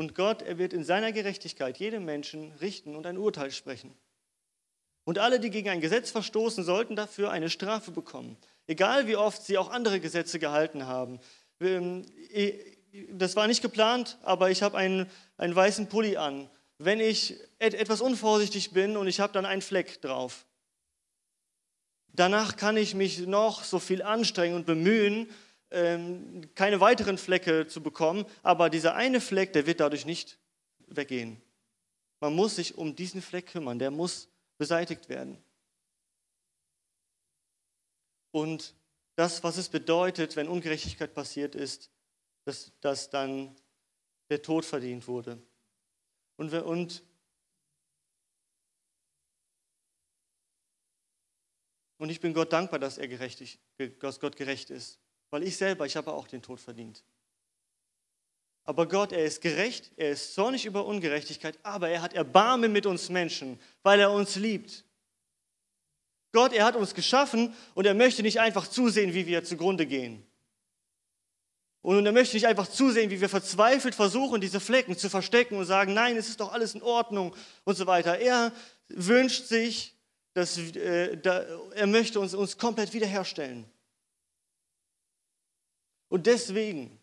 Und 0.00 0.14
Gott, 0.14 0.40
er 0.40 0.56
wird 0.56 0.72
in 0.72 0.82
seiner 0.82 1.12
Gerechtigkeit 1.12 1.76
jedem 1.76 2.06
Menschen 2.06 2.52
richten 2.62 2.96
und 2.96 3.04
ein 3.04 3.18
Urteil 3.18 3.50
sprechen. 3.50 3.94
Und 5.04 5.18
alle, 5.18 5.40
die 5.40 5.50
gegen 5.50 5.68
ein 5.68 5.82
Gesetz 5.82 6.10
verstoßen, 6.10 6.64
sollten 6.64 6.96
dafür 6.96 7.30
eine 7.30 7.50
Strafe 7.50 7.90
bekommen. 7.90 8.38
Egal 8.66 9.06
wie 9.08 9.16
oft 9.16 9.42
sie 9.42 9.58
auch 9.58 9.68
andere 9.68 10.00
Gesetze 10.00 10.38
gehalten 10.38 10.86
haben. 10.86 11.20
Ähm, 11.60 12.06
das 13.10 13.36
war 13.36 13.46
nicht 13.46 13.60
geplant, 13.60 14.16
aber 14.22 14.50
ich 14.50 14.62
habe 14.62 14.78
einen, 14.78 15.06
einen 15.36 15.54
weißen 15.54 15.90
Pulli 15.90 16.16
an. 16.16 16.48
Wenn 16.78 16.98
ich 16.98 17.36
etwas 17.58 18.00
unvorsichtig 18.00 18.70
bin 18.70 18.96
und 18.96 19.06
ich 19.06 19.20
habe 19.20 19.34
dann 19.34 19.44
einen 19.44 19.60
Fleck 19.60 20.00
drauf, 20.00 20.46
danach 22.14 22.56
kann 22.56 22.78
ich 22.78 22.94
mich 22.94 23.26
noch 23.26 23.64
so 23.64 23.78
viel 23.78 24.00
anstrengen 24.00 24.56
und 24.56 24.64
bemühen, 24.64 25.28
ähm, 25.70 26.48
keine 26.54 26.80
weiteren 26.80 27.18
Flecke 27.18 27.66
zu 27.66 27.82
bekommen, 27.82 28.24
aber 28.42 28.70
dieser 28.70 28.94
eine 28.94 29.20
Fleck, 29.20 29.52
der 29.52 29.66
wird 29.66 29.80
dadurch 29.80 30.04
nicht 30.04 30.38
weggehen. 30.86 31.40
Man 32.20 32.34
muss 32.34 32.56
sich 32.56 32.76
um 32.76 32.94
diesen 32.94 33.22
Fleck 33.22 33.46
kümmern, 33.46 33.78
der 33.78 33.90
muss 33.90 34.28
beseitigt 34.58 35.08
werden. 35.08 35.42
Und 38.32 38.74
das, 39.16 39.42
was 39.42 39.56
es 39.56 39.68
bedeutet, 39.68 40.36
wenn 40.36 40.48
Ungerechtigkeit 40.48 41.14
passiert 41.14 41.54
ist, 41.54 41.90
dass, 42.44 42.72
dass 42.80 43.10
dann 43.10 43.56
der 44.28 44.42
Tod 44.42 44.64
verdient 44.64 45.06
wurde. 45.08 45.42
Und, 46.36 46.52
und, 46.52 47.02
und 51.98 52.08
ich 52.08 52.20
bin 52.20 52.32
Gott 52.32 52.52
dankbar, 52.52 52.78
dass, 52.78 52.98
er 52.98 53.08
gerecht, 53.08 53.58
dass 53.98 54.20
Gott 54.20 54.36
gerecht 54.36 54.70
ist, 54.70 54.99
weil 55.30 55.44
ich 55.44 55.56
selber, 55.56 55.86
ich 55.86 55.96
habe 55.96 56.12
auch 56.12 56.26
den 56.26 56.42
Tod 56.42 56.60
verdient. 56.60 57.04
Aber 58.64 58.86
Gott, 58.86 59.12
er 59.12 59.24
ist 59.24 59.40
gerecht, 59.40 59.90
er 59.96 60.10
ist 60.10 60.34
zornig 60.34 60.66
über 60.66 60.84
Ungerechtigkeit, 60.84 61.58
aber 61.62 61.88
er 61.88 62.02
hat 62.02 62.14
Erbarmen 62.14 62.72
mit 62.72 62.86
uns 62.86 63.08
Menschen, 63.08 63.58
weil 63.82 64.00
er 64.00 64.12
uns 64.12 64.36
liebt. 64.36 64.84
Gott, 66.32 66.52
er 66.52 66.64
hat 66.64 66.76
uns 66.76 66.94
geschaffen 66.94 67.54
und 67.74 67.86
er 67.86 67.94
möchte 67.94 68.22
nicht 68.22 68.38
einfach 68.38 68.68
zusehen, 68.68 69.14
wie 69.14 69.26
wir 69.26 69.42
zugrunde 69.42 69.86
gehen. 69.86 70.24
Und 71.82 72.04
er 72.04 72.12
möchte 72.12 72.36
nicht 72.36 72.46
einfach 72.46 72.68
zusehen, 72.68 73.10
wie 73.10 73.20
wir 73.20 73.28
verzweifelt 73.28 73.94
versuchen, 73.94 74.40
diese 74.40 74.60
Flecken 74.60 74.96
zu 74.96 75.08
verstecken 75.08 75.56
und 75.56 75.64
sagen, 75.64 75.94
nein, 75.94 76.16
es 76.16 76.28
ist 76.28 76.40
doch 76.40 76.52
alles 76.52 76.74
in 76.74 76.82
Ordnung 76.82 77.34
und 77.64 77.76
so 77.76 77.86
weiter. 77.86 78.18
Er 78.18 78.52
wünscht 78.88 79.46
sich, 79.46 79.96
dass 80.34 80.58
äh, 80.58 81.16
da, 81.16 81.44
er 81.74 81.86
möchte 81.86 82.20
uns, 82.20 82.34
uns 82.34 82.58
komplett 82.58 82.92
wiederherstellen. 82.92 83.64
Und 86.10 86.26
deswegen 86.26 86.98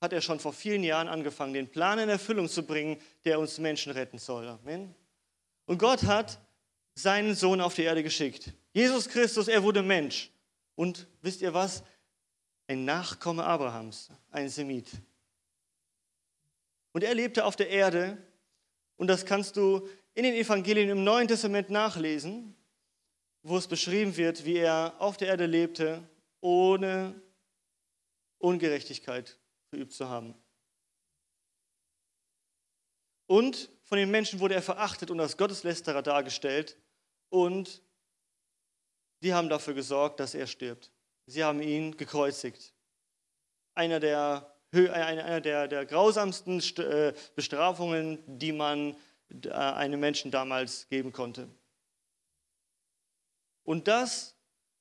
hat 0.00 0.14
er 0.14 0.22
schon 0.22 0.40
vor 0.40 0.54
vielen 0.54 0.82
Jahren 0.82 1.08
angefangen, 1.08 1.52
den 1.52 1.68
Plan 1.68 1.98
in 1.98 2.08
Erfüllung 2.08 2.48
zu 2.48 2.62
bringen, 2.62 2.96
der 3.26 3.38
uns 3.38 3.58
Menschen 3.58 3.92
retten 3.92 4.18
soll. 4.18 4.48
Amen. 4.48 4.94
Und 5.66 5.76
Gott 5.76 6.04
hat 6.04 6.40
seinen 6.94 7.34
Sohn 7.34 7.60
auf 7.60 7.74
die 7.74 7.82
Erde 7.82 8.02
geschickt. 8.02 8.54
Jesus 8.72 9.06
Christus, 9.06 9.48
er 9.48 9.62
wurde 9.62 9.82
Mensch. 9.82 10.30
Und 10.76 11.06
wisst 11.20 11.42
ihr 11.42 11.52
was? 11.52 11.82
ein 12.72 12.84
Nachkomme 12.84 13.44
Abrahams, 13.44 14.08
ein 14.30 14.48
Semit. 14.48 14.88
Und 16.92 17.04
er 17.04 17.14
lebte 17.14 17.44
auf 17.44 17.56
der 17.56 17.68
Erde, 17.68 18.16
und 18.96 19.08
das 19.08 19.24
kannst 19.24 19.56
du 19.56 19.88
in 20.14 20.24
den 20.24 20.34
Evangelien 20.34 20.90
im 20.90 21.04
Neuen 21.04 21.28
Testament 21.28 21.70
nachlesen, 21.70 22.54
wo 23.42 23.56
es 23.56 23.66
beschrieben 23.66 24.16
wird, 24.16 24.44
wie 24.44 24.56
er 24.56 24.94
auf 24.98 25.16
der 25.16 25.28
Erde 25.28 25.46
lebte, 25.46 26.02
ohne 26.40 27.20
Ungerechtigkeit 28.42 29.38
verübt 29.70 29.92
zu 29.92 30.08
haben. 30.08 30.34
Und 33.26 33.70
von 33.84 33.98
den 33.98 34.10
Menschen 34.10 34.40
wurde 34.40 34.54
er 34.54 34.62
verachtet 34.62 35.10
und 35.10 35.20
als 35.20 35.36
Gotteslästerer 35.36 36.02
dargestellt 36.02 36.76
und 37.30 37.82
die 39.22 39.32
haben 39.32 39.48
dafür 39.48 39.74
gesorgt, 39.74 40.20
dass 40.20 40.34
er 40.34 40.46
stirbt. 40.46 40.90
Sie 41.26 41.44
haben 41.44 41.62
ihn 41.62 41.96
gekreuzigt. 41.96 42.74
Einer 43.74 44.00
der, 44.00 44.54
einer 44.72 45.40
der, 45.40 45.68
der 45.68 45.86
grausamsten 45.86 46.60
äh, 46.78 47.14
Bestrafungen, 47.36 48.22
die 48.26 48.52
man 48.52 48.96
äh, 49.44 49.48
einem 49.48 50.00
Menschen 50.00 50.30
damals 50.30 50.88
geben 50.88 51.12
konnte. 51.12 51.48
Und 53.64 53.86
das 53.88 54.36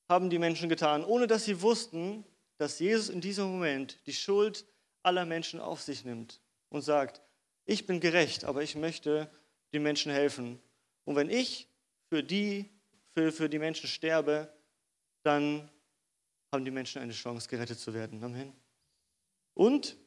haben 0.10 0.30
die 0.30 0.39
Menschen 0.39 0.67
getan, 0.67 1.06
ohne 1.06 1.28
dass 1.28 1.45
sie 1.45 1.62
wussten, 1.62 2.26
dass 2.62 2.78
Jesus 2.78 3.10
in 3.10 3.21
diesem 3.21 3.45
Moment 3.45 3.97
die 4.06 4.13
Schuld 4.13 4.67
aller 5.02 5.26
Menschen 5.26 5.60
auf 5.60 5.82
sich 5.82 6.06
nimmt 6.06 6.39
und 6.69 6.84
sagt, 6.84 7.19
ich 7.65 7.88
bin 7.88 8.00
gerecht, 8.00 8.43
aber 8.43 8.62
ich 8.62 8.76
möchte 8.76 9.32
den 9.74 9.82
Menschen 9.82 10.12
helfen. 10.12 10.62
Und 11.04 11.15
wenn 11.15 11.32
ich 11.32 11.67
für 12.08 12.21
die, 12.21 12.69
für, 13.15 13.32
für 13.32 13.50
die 13.50 13.58
Menschen 13.58 13.89
sterbe, 13.89 14.54
dann 15.24 15.71
haben 16.52 16.63
die 16.63 16.69
Menschen 16.69 17.02
eine 17.02 17.13
Chance, 17.13 17.50
gerettet 17.50 17.80
zu 17.80 17.95
werden. 17.95 18.24
Amen. 18.24 18.54
Und 19.56 19.97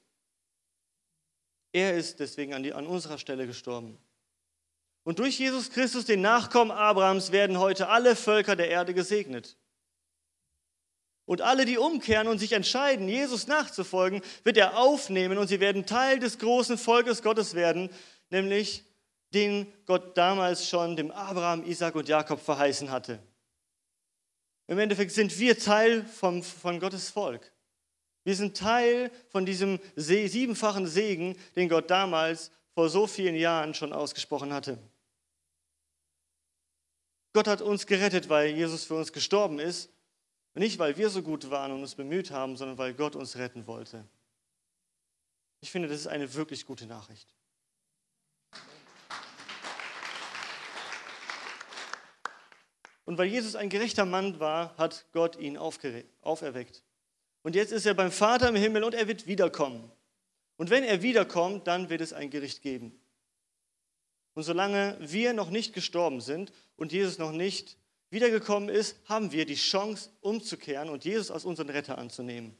er 1.72 1.96
ist 1.96 2.20
deswegen 2.20 2.54
an, 2.54 2.62
die, 2.62 2.72
an 2.72 2.86
unserer 2.86 3.18
Stelle 3.18 3.48
gestorben. 3.48 3.98
Und 5.02 5.18
durch 5.18 5.40
Jesus 5.40 5.70
Christus, 5.70 6.04
den 6.04 6.20
Nachkommen 6.20 6.70
Abrahams, 6.70 7.32
werden 7.32 7.58
heute 7.58 7.88
alle 7.88 8.14
Völker 8.14 8.54
der 8.54 8.68
Erde 8.68 8.94
gesegnet. 8.94 9.56
Und 11.26 11.40
alle, 11.40 11.64
die 11.64 11.78
umkehren 11.78 12.28
und 12.28 12.38
sich 12.38 12.52
entscheiden, 12.52 13.08
Jesus 13.08 13.46
nachzufolgen, 13.46 14.20
wird 14.42 14.56
er 14.56 14.76
aufnehmen 14.76 15.38
und 15.38 15.48
sie 15.48 15.60
werden 15.60 15.86
Teil 15.86 16.18
des 16.18 16.38
großen 16.38 16.76
Volkes 16.76 17.22
Gottes 17.22 17.54
werden, 17.54 17.88
nämlich 18.30 18.84
den 19.32 19.72
Gott 19.86 20.16
damals 20.16 20.68
schon 20.68 20.96
dem 20.96 21.10
Abraham, 21.10 21.64
Isaac 21.64 21.94
und 21.94 22.08
Jakob 22.08 22.40
verheißen 22.40 22.90
hatte. 22.90 23.18
Im 24.66 24.78
Endeffekt 24.78 25.12
sind 25.12 25.38
wir 25.38 25.58
Teil 25.58 26.04
vom, 26.04 26.42
von 26.42 26.78
Gottes 26.78 27.10
Volk. 27.10 27.52
Wir 28.24 28.34
sind 28.34 28.56
Teil 28.56 29.10
von 29.28 29.44
diesem 29.44 29.78
siebenfachen 29.96 30.86
Segen, 30.86 31.36
den 31.56 31.68
Gott 31.68 31.90
damals 31.90 32.50
vor 32.74 32.88
so 32.88 33.06
vielen 33.06 33.34
Jahren 33.34 33.74
schon 33.74 33.92
ausgesprochen 33.92 34.52
hatte. 34.52 34.78
Gott 37.34 37.46
hat 37.46 37.60
uns 37.60 37.86
gerettet, 37.86 38.28
weil 38.28 38.50
Jesus 38.50 38.84
für 38.84 38.94
uns 38.94 39.12
gestorben 39.12 39.58
ist. 39.58 39.90
Nicht, 40.54 40.78
weil 40.78 40.96
wir 40.96 41.10
so 41.10 41.22
gut 41.22 41.50
waren 41.50 41.72
und 41.72 41.80
uns 41.80 41.94
bemüht 41.94 42.30
haben, 42.30 42.56
sondern 42.56 42.78
weil 42.78 42.94
Gott 42.94 43.16
uns 43.16 43.36
retten 43.36 43.66
wollte. 43.66 44.04
Ich 45.60 45.70
finde, 45.70 45.88
das 45.88 45.98
ist 45.98 46.06
eine 46.06 46.32
wirklich 46.34 46.66
gute 46.66 46.86
Nachricht. 46.86 47.28
Und 53.04 53.18
weil 53.18 53.26
Jesus 53.26 53.54
ein 53.54 53.68
gerechter 53.68 54.06
Mann 54.06 54.40
war, 54.40 54.76
hat 54.76 55.06
Gott 55.12 55.36
ihn 55.36 55.56
auferweckt. 55.56 56.82
Und 57.42 57.54
jetzt 57.54 57.72
ist 57.72 57.84
er 57.84 57.94
beim 57.94 58.10
Vater 58.10 58.48
im 58.48 58.56
Himmel 58.56 58.84
und 58.84 58.94
er 58.94 59.08
wird 59.08 59.26
wiederkommen. 59.26 59.90
Und 60.56 60.70
wenn 60.70 60.84
er 60.84 61.02
wiederkommt, 61.02 61.66
dann 61.66 61.90
wird 61.90 62.00
es 62.00 62.12
ein 62.12 62.30
Gericht 62.30 62.62
geben. 62.62 62.98
Und 64.34 64.44
solange 64.44 64.96
wir 65.00 65.32
noch 65.32 65.50
nicht 65.50 65.74
gestorben 65.74 66.20
sind 66.20 66.52
und 66.76 66.92
Jesus 66.92 67.18
noch 67.18 67.32
nicht 67.32 67.76
wiedergekommen 68.14 68.70
ist, 68.70 68.96
haben 69.04 69.32
wir 69.32 69.44
die 69.44 69.56
Chance, 69.56 70.08
umzukehren 70.22 70.88
und 70.88 71.04
Jesus 71.04 71.30
als 71.30 71.44
unseren 71.44 71.68
Retter 71.68 71.98
anzunehmen. 71.98 72.56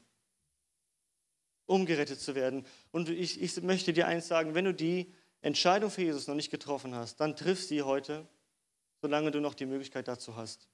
Um 1.65 1.87
gerettet 1.87 2.19
zu 2.19 2.35
werden. 2.35 2.63
Und 2.91 3.09
ich, 3.09 3.41
ich 3.41 3.59
möchte 3.63 3.91
dir 3.91 4.07
eins 4.07 4.27
sagen, 4.27 4.53
wenn 4.53 4.65
du 4.65 4.73
die 4.73 5.11
Entscheidung 5.41 5.89
für 5.89 6.03
Jesus 6.03 6.27
noch 6.27 6.35
nicht 6.35 6.51
getroffen 6.51 6.93
hast, 6.93 7.19
dann 7.19 7.35
triff 7.35 7.63
sie 7.63 7.81
heute 7.81 8.27
solange 9.05 9.29
du 9.29 9.39
noch 9.39 9.53
die 9.53 9.67
Möglichkeit 9.67 10.07
dazu 10.07 10.35
hast. 10.35 10.67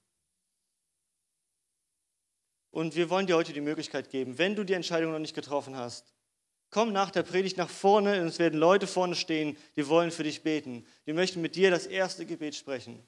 Und 2.70 2.96
wir 2.96 3.10
wollen 3.10 3.26
dir 3.26 3.36
heute 3.36 3.52
die 3.52 3.60
Möglichkeit 3.60 4.08
geben, 4.08 4.38
wenn 4.38 4.56
du 4.56 4.64
die 4.64 4.72
Entscheidung 4.72 5.12
noch 5.12 5.18
nicht 5.18 5.34
getroffen 5.34 5.76
hast, 5.76 6.14
komm 6.70 6.94
nach 6.94 7.10
der 7.10 7.24
Predigt 7.24 7.58
nach 7.58 7.68
vorne 7.68 8.22
und 8.22 8.28
es 8.28 8.38
werden 8.38 8.58
Leute 8.58 8.86
vorne 8.86 9.14
stehen, 9.14 9.58
die 9.76 9.86
wollen 9.86 10.10
für 10.10 10.22
dich 10.22 10.42
beten. 10.42 10.86
Die 11.04 11.12
möchten 11.12 11.42
mit 11.42 11.56
dir 11.56 11.70
das 11.70 11.86
erste 11.86 12.24
Gebet 12.24 12.54
sprechen, 12.54 13.06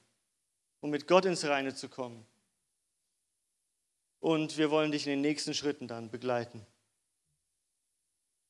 um 0.85 0.91
mit 0.91 1.07
Gott 1.07 1.25
ins 1.25 1.45
Reine 1.45 1.75
zu 1.75 1.89
kommen. 1.89 2.25
Und 4.19 4.57
wir 4.57 4.71
wollen 4.71 4.91
dich 4.91 5.05
in 5.05 5.11
den 5.11 5.21
nächsten 5.21 5.53
Schritten 5.53 5.87
dann 5.87 6.09
begleiten. 6.09 6.65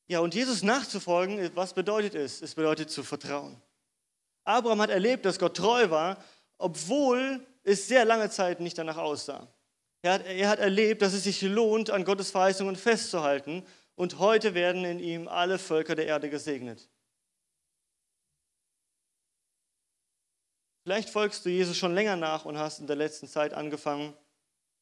Ja, 0.06 0.20
und 0.20 0.34
Jesus 0.34 0.62
nachzufolgen, 0.62 1.50
was 1.56 1.74
bedeutet 1.74 2.14
es? 2.14 2.40
Es 2.40 2.54
bedeutet 2.54 2.90
zu 2.90 3.02
vertrauen. 3.02 3.60
Abraham 4.44 4.80
hat 4.80 4.90
erlebt, 4.90 5.24
dass 5.24 5.38
Gott 5.38 5.56
treu 5.56 5.90
war 5.90 6.22
obwohl 6.58 7.44
es 7.64 7.88
sehr 7.88 8.04
lange 8.04 8.30
Zeit 8.30 8.60
nicht 8.60 8.78
danach 8.78 8.96
aussah. 8.96 9.48
Er 10.02 10.14
hat, 10.14 10.26
er 10.26 10.48
hat 10.48 10.58
erlebt, 10.58 11.02
dass 11.02 11.12
es 11.12 11.24
sich 11.24 11.42
lohnt, 11.42 11.90
an 11.90 12.04
Gottes 12.04 12.30
Verheißungen 12.30 12.76
festzuhalten 12.76 13.64
und 13.94 14.18
heute 14.18 14.54
werden 14.54 14.84
in 14.84 15.00
ihm 15.00 15.28
alle 15.28 15.58
Völker 15.58 15.94
der 15.94 16.06
Erde 16.06 16.30
gesegnet. 16.30 16.88
Vielleicht 20.86 21.10
folgst 21.10 21.44
du 21.44 21.48
Jesus 21.48 21.76
schon 21.76 21.96
länger 21.96 22.14
nach 22.14 22.44
und 22.44 22.58
hast 22.58 22.78
in 22.78 22.86
der 22.86 22.94
letzten 22.94 23.26
Zeit 23.26 23.52
angefangen, 23.52 24.14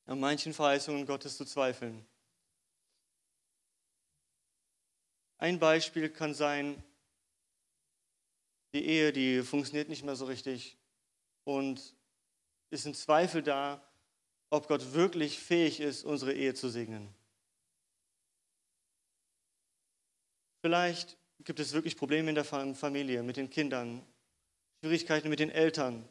an 0.04 0.20
manchen 0.20 0.52
Verheißungen 0.52 1.06
Gottes 1.06 1.38
zu 1.38 1.46
zweifeln. 1.46 2.04
Ein 5.38 5.58
Beispiel 5.58 6.10
kann 6.10 6.34
sein, 6.34 6.84
die 8.74 8.84
Ehe, 8.84 9.14
die 9.14 9.40
funktioniert 9.40 9.88
nicht 9.88 10.04
mehr 10.04 10.14
so 10.14 10.26
richtig 10.26 10.76
und 11.44 11.96
es 12.68 12.82
sind 12.82 12.98
Zweifel 12.98 13.42
da, 13.42 13.82
ob 14.50 14.68
Gott 14.68 14.92
wirklich 14.92 15.38
fähig 15.38 15.80
ist, 15.80 16.04
unsere 16.04 16.34
Ehe 16.34 16.52
zu 16.52 16.68
segnen. 16.68 17.14
Vielleicht 20.60 21.16
gibt 21.44 21.60
es 21.60 21.72
wirklich 21.72 21.96
Probleme 21.96 22.28
in 22.28 22.34
der 22.34 22.44
Familie, 22.44 23.22
mit 23.22 23.38
den 23.38 23.48
Kindern, 23.48 24.06
Schwierigkeiten 24.84 25.30
mit 25.30 25.40
den 25.40 25.48
Eltern. 25.48 26.06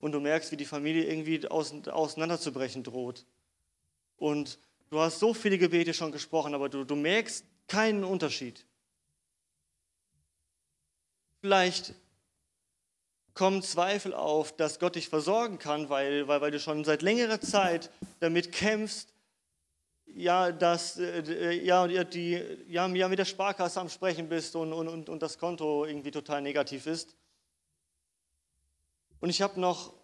Und 0.00 0.12
du 0.12 0.20
merkst, 0.20 0.50
wie 0.52 0.56
die 0.56 0.64
Familie 0.64 1.04
irgendwie 1.04 1.46
auseinanderzubrechen 1.46 2.82
droht. 2.82 3.26
Und 4.16 4.58
du 4.88 5.00
hast 5.00 5.18
so 5.18 5.34
viele 5.34 5.58
Gebete 5.58 5.92
schon 5.92 6.12
gesprochen, 6.12 6.54
aber 6.54 6.70
du, 6.70 6.84
du 6.84 6.96
merkst 6.96 7.44
keinen 7.68 8.04
Unterschied. 8.04 8.64
Vielleicht 11.42 11.94
kommen 13.34 13.62
Zweifel 13.62 14.14
auf, 14.14 14.56
dass 14.56 14.78
Gott 14.78 14.94
dich 14.94 15.10
versorgen 15.10 15.58
kann, 15.58 15.90
weil, 15.90 16.26
weil, 16.28 16.40
weil 16.40 16.50
du 16.52 16.58
schon 16.58 16.84
seit 16.84 17.02
längerer 17.02 17.40
Zeit 17.40 17.90
damit 18.20 18.50
kämpfst, 18.50 19.12
ja, 20.06 20.52
dass, 20.52 20.98
äh, 20.98 21.52
ja, 21.52 21.86
die, 21.86 22.42
ja, 22.68 22.88
mit 22.88 23.18
der 23.18 23.24
Sparkasse 23.26 23.78
am 23.78 23.90
Sprechen 23.90 24.30
bist 24.30 24.56
und, 24.56 24.72
und, 24.72 25.10
und 25.10 25.22
das 25.22 25.36
Konto 25.36 25.84
irgendwie 25.84 26.10
total 26.10 26.40
negativ 26.40 26.86
ist. 26.86 27.14
Und 29.22 29.30
ich 29.30 29.40
habe 29.40 29.60
noch 29.60 29.94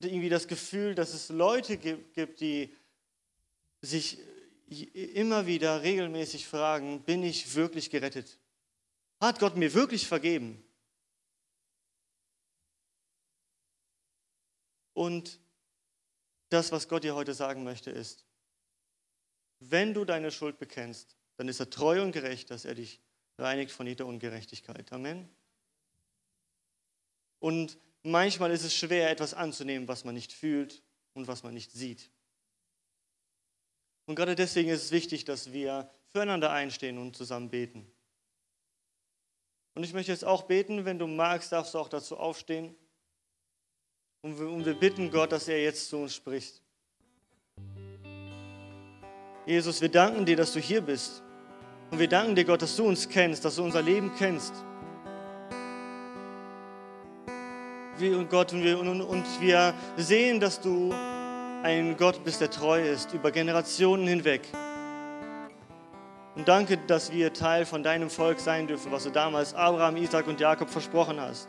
irgendwie 0.00 0.28
das 0.28 0.48
Gefühl, 0.48 0.96
dass 0.96 1.14
es 1.14 1.28
Leute 1.28 1.76
gibt, 1.76 2.40
die 2.40 2.74
sich 3.82 4.18
immer 4.68 5.46
wieder 5.46 5.82
regelmäßig 5.82 6.48
fragen, 6.48 7.04
bin 7.04 7.22
ich 7.22 7.54
wirklich 7.54 7.88
gerettet? 7.88 8.40
Hat 9.20 9.38
Gott 9.38 9.56
mir 9.56 9.74
wirklich 9.74 10.08
vergeben? 10.08 10.60
Und 14.92 15.38
das, 16.48 16.72
was 16.72 16.88
Gott 16.88 17.04
dir 17.04 17.14
heute 17.14 17.32
sagen 17.32 17.62
möchte, 17.62 17.92
ist, 17.92 18.26
wenn 19.60 19.94
du 19.94 20.04
deine 20.04 20.32
Schuld 20.32 20.58
bekennst, 20.58 21.16
dann 21.36 21.46
ist 21.46 21.60
er 21.60 21.70
treu 21.70 22.02
und 22.02 22.10
gerecht, 22.10 22.50
dass 22.50 22.64
er 22.64 22.74
dich 22.74 23.00
reinigt 23.38 23.70
von 23.70 23.86
jeder 23.86 24.06
Ungerechtigkeit. 24.06 24.90
Amen. 24.92 25.28
Und 27.38 27.78
manchmal 28.02 28.50
ist 28.50 28.64
es 28.64 28.74
schwer, 28.74 29.10
etwas 29.10 29.34
anzunehmen, 29.34 29.88
was 29.88 30.04
man 30.04 30.14
nicht 30.14 30.32
fühlt 30.32 30.82
und 31.14 31.28
was 31.28 31.42
man 31.42 31.54
nicht 31.54 31.72
sieht. 31.72 32.10
Und 34.06 34.16
gerade 34.16 34.34
deswegen 34.34 34.70
ist 34.70 34.84
es 34.84 34.90
wichtig, 34.90 35.24
dass 35.24 35.52
wir 35.52 35.88
füreinander 36.08 36.50
einstehen 36.50 36.98
und 36.98 37.16
zusammen 37.16 37.50
beten. 37.50 37.90
Und 39.74 39.84
ich 39.84 39.92
möchte 39.92 40.10
jetzt 40.10 40.24
auch 40.24 40.42
beten, 40.42 40.84
wenn 40.84 40.98
du 40.98 41.06
magst, 41.06 41.52
darfst 41.52 41.74
du 41.74 41.78
auch 41.78 41.88
dazu 41.88 42.16
aufstehen. 42.16 42.74
Und 44.22 44.66
wir, 44.66 44.74
bitten 44.74 45.10
Gott, 45.10 45.32
dass 45.32 45.48
er 45.48 45.62
jetzt 45.62 45.88
zu 45.88 45.98
uns 45.98 46.14
spricht. 46.14 46.60
Jesus, 49.46 49.80
wir 49.80 49.88
danken 49.88 50.26
dir, 50.26 50.36
dass 50.36 50.52
du 50.52 50.60
hier 50.60 50.80
bist. 50.82 51.22
Und 51.90 51.98
wir 51.98 52.08
danken 52.08 52.34
dir, 52.34 52.44
Gott, 52.44 52.62
dass 52.62 52.76
du 52.76 52.84
uns 52.86 53.08
kennst, 53.08 53.44
dass 53.44 53.56
du 53.56 53.62
unser 53.62 53.80
Leben 53.80 54.12
kennst. 54.16 54.52
Wir, 58.00 58.16
und 58.16 58.30
Gott, 58.30 58.52
und 58.54 58.64
wir, 58.64 58.78
und, 58.78 59.02
und 59.02 59.24
wir 59.40 59.74
sehen, 59.98 60.40
dass 60.40 60.58
du 60.58 60.94
ein 61.62 61.96
Gott 61.98 62.24
bist, 62.24 62.40
der 62.40 62.50
treu 62.50 62.80
ist, 62.80 63.12
über 63.12 63.30
Generationen 63.30 64.06
hinweg. 64.06 64.48
Und 66.34 66.48
danke, 66.48 66.78
dass 66.78 67.12
wir 67.12 67.34
Teil 67.34 67.66
von 67.66 67.82
deinem 67.82 68.08
Volk 68.08 68.40
sein 68.40 68.66
dürfen, 68.66 68.90
was 68.90 69.04
du 69.04 69.10
damals 69.10 69.52
Abraham, 69.52 69.98
Isaac 69.98 70.26
und 70.28 70.40
Jakob 70.40 70.70
versprochen 70.70 71.20
hast. 71.20 71.48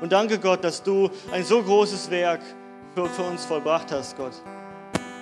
Und 0.00 0.12
danke 0.12 0.38
Gott, 0.38 0.64
dass 0.64 0.82
du 0.82 1.10
ein 1.30 1.44
so 1.44 1.62
großes 1.62 2.10
Werk 2.10 2.40
für, 2.94 3.06
für 3.06 3.22
uns 3.24 3.44
vollbracht 3.44 3.92
hast, 3.92 4.16
Gott. 4.16 4.32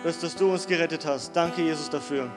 Dass, 0.04 0.20
dass 0.20 0.36
du 0.36 0.52
uns 0.52 0.68
gerettet 0.68 1.04
hast. 1.04 1.34
Danke, 1.34 1.62
Jesus, 1.62 1.90
dafür. 1.90 2.30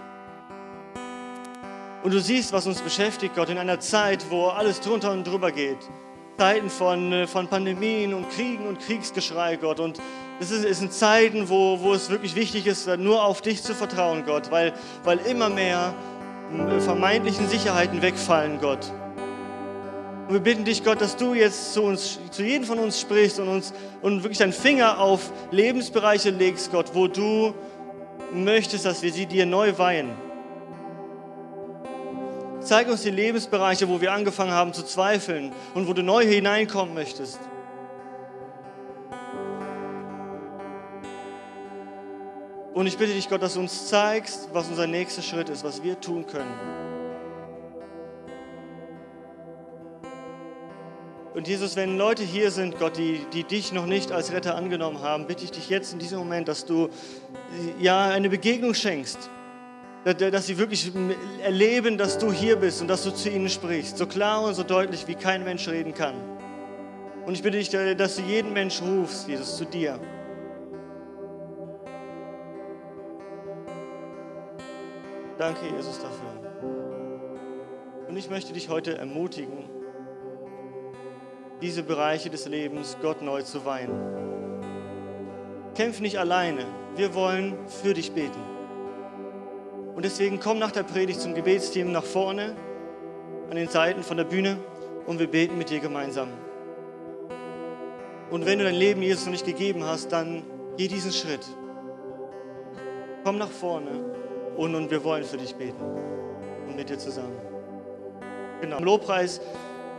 Und 2.01 2.11
du 2.11 2.19
siehst, 2.19 2.51
was 2.51 2.65
uns 2.65 2.81
beschäftigt, 2.81 3.35
Gott, 3.35 3.49
in 3.49 3.59
einer 3.59 3.79
Zeit, 3.79 4.25
wo 4.31 4.47
alles 4.47 4.81
drunter 4.81 5.11
und 5.11 5.27
drüber 5.27 5.51
geht. 5.51 5.77
Zeiten 6.37 6.69
von, 6.69 7.11
äh, 7.13 7.27
von 7.27 7.47
Pandemien 7.47 8.13
und 8.13 8.29
Kriegen 8.29 8.67
und 8.67 8.79
Kriegsgeschrei, 8.79 9.57
Gott. 9.57 9.79
Und 9.79 9.99
es, 10.39 10.49
sind 10.49 10.91
Zeiten, 10.91 11.49
wo, 11.49 11.79
wo 11.81 11.93
es 11.93 12.09
wirklich 12.09 12.35
wichtig 12.35 12.67
ist, 12.67 12.87
nur 12.97 13.23
auf 13.23 13.41
dich 13.41 13.61
zu 13.61 13.75
vertrauen, 13.75 14.23
Gott, 14.25 14.49
weil, 14.51 14.73
weil 15.03 15.19
immer 15.19 15.49
mehr 15.49 15.93
äh, 16.51 16.79
vermeintlichen 16.79 17.47
Sicherheiten 17.47 18.01
wegfallen, 18.01 18.59
Gott. 18.59 18.91
Und 20.27 20.33
wir 20.33 20.39
bitten 20.39 20.65
dich, 20.65 20.83
Gott, 20.83 21.01
dass 21.01 21.17
du 21.17 21.33
jetzt 21.33 21.73
zu 21.73 21.83
uns, 21.83 22.19
zu 22.31 22.43
jedem 22.43 22.65
von 22.65 22.79
uns 22.79 22.99
sprichst 22.99 23.39
und 23.39 23.49
uns 23.49 23.73
und 24.01 24.23
wirklich 24.23 24.39
deinen 24.39 24.53
Finger 24.53 24.99
auf 24.99 25.31
Lebensbereiche 25.51 26.29
legst, 26.29 26.71
Gott, 26.71 26.91
wo 26.93 27.07
du 27.07 27.53
möchtest, 28.33 28.85
dass 28.85 29.01
wir 29.01 29.11
sie 29.11 29.25
dir 29.25 29.45
neu 29.45 29.77
weihen. 29.77 30.09
Zeig 32.61 32.87
uns 32.89 33.01
die 33.01 33.09
Lebensbereiche, 33.09 33.89
wo 33.89 34.01
wir 34.01 34.13
angefangen 34.13 34.51
haben 34.51 34.73
zu 34.73 34.83
zweifeln 34.83 35.51
und 35.73 35.87
wo 35.87 35.93
du 35.93 36.03
neu 36.03 36.23
hineinkommen 36.23 36.93
möchtest. 36.93 37.39
Und 42.73 42.87
ich 42.87 42.97
bitte 42.97 43.13
dich, 43.13 43.29
Gott, 43.29 43.41
dass 43.41 43.55
du 43.55 43.59
uns 43.59 43.87
zeigst, 43.87 44.49
was 44.53 44.67
unser 44.69 44.87
nächster 44.87 45.21
Schritt 45.21 45.49
ist, 45.49 45.63
was 45.63 45.83
wir 45.83 45.99
tun 45.99 46.25
können. 46.27 46.53
Und 51.33 51.47
Jesus, 51.47 51.75
wenn 51.75 51.97
Leute 51.97 52.23
hier 52.23 52.51
sind, 52.51 52.77
Gott, 52.77 52.97
die, 52.97 53.25
die 53.33 53.43
dich 53.43 53.71
noch 53.71 53.85
nicht 53.85 54.11
als 54.11 54.31
Retter 54.31 54.55
angenommen 54.55 55.01
haben, 55.01 55.27
bitte 55.27 55.43
ich 55.45 55.51
dich 55.51 55.69
jetzt 55.69 55.93
in 55.93 55.99
diesem 55.99 56.19
Moment, 56.19 56.47
dass 56.47 56.65
du 56.65 56.89
ja 57.79 58.05
eine 58.05 58.29
Begegnung 58.29 58.73
schenkst. 58.73 59.29
Dass 60.03 60.47
sie 60.47 60.57
wirklich 60.57 60.91
erleben, 61.43 61.97
dass 61.97 62.17
du 62.17 62.31
hier 62.31 62.55
bist 62.55 62.81
und 62.81 62.87
dass 62.87 63.03
du 63.03 63.11
zu 63.11 63.29
ihnen 63.29 63.49
sprichst. 63.49 63.97
So 63.97 64.07
klar 64.07 64.43
und 64.43 64.55
so 64.55 64.63
deutlich, 64.63 65.07
wie 65.07 65.15
kein 65.15 65.43
Mensch 65.43 65.67
reden 65.67 65.93
kann. 65.93 66.15
Und 67.25 67.33
ich 67.33 67.43
bitte 67.43 67.59
dich, 67.59 67.69
dass 67.69 68.15
du 68.15 68.23
jeden 68.23 68.51
Mensch 68.51 68.81
rufst, 68.81 69.27
Jesus, 69.27 69.57
zu 69.57 69.65
dir. 69.65 69.99
Danke, 75.37 75.67
Jesus, 75.75 75.99
dafür. 75.99 76.31
Und 78.07 78.17
ich 78.17 78.29
möchte 78.29 78.53
dich 78.53 78.69
heute 78.69 78.97
ermutigen, 78.97 79.69
diese 81.61 81.83
Bereiche 81.83 82.31
des 82.31 82.47
Lebens 82.47 82.97
Gott 83.03 83.21
neu 83.21 83.43
zu 83.43 83.65
weihen. 83.65 83.91
Kämpf 85.75 85.99
nicht 85.99 86.17
alleine. 86.17 86.65
Wir 86.95 87.13
wollen 87.13 87.55
für 87.67 87.93
dich 87.93 88.11
beten. 88.11 88.50
Und 89.95 90.05
deswegen 90.05 90.39
komm 90.39 90.59
nach 90.59 90.71
der 90.71 90.83
Predigt 90.83 91.21
zum 91.21 91.35
Gebetsteam 91.35 91.91
nach 91.91 92.03
vorne, 92.03 92.55
an 93.49 93.55
den 93.55 93.67
Seiten 93.67 94.03
von 94.03 94.17
der 94.17 94.23
Bühne 94.23 94.57
und 95.05 95.19
wir 95.19 95.27
beten 95.27 95.57
mit 95.57 95.69
dir 95.69 95.79
gemeinsam. 95.79 96.29
Und 98.29 98.45
wenn 98.45 98.59
du 98.59 98.65
dein 98.65 98.75
Leben 98.75 99.01
Jesus 99.01 99.25
noch 99.25 99.33
nicht 99.33 99.45
gegeben 99.45 99.83
hast, 99.83 100.13
dann 100.13 100.43
geh 100.77 100.87
diesen 100.87 101.11
Schritt. 101.11 101.45
Komm 103.25 103.37
nach 103.37 103.51
vorne 103.51 103.91
und, 104.55 104.73
und 104.73 104.89
wir 104.89 105.03
wollen 105.03 105.25
für 105.25 105.37
dich 105.37 105.55
beten 105.55 105.83
und 106.67 106.75
mit 106.75 106.89
dir 106.89 106.97
zusammen. 106.97 107.35
Genau. 108.61 108.77
Im 108.77 108.85
Lobpreis 108.85 109.41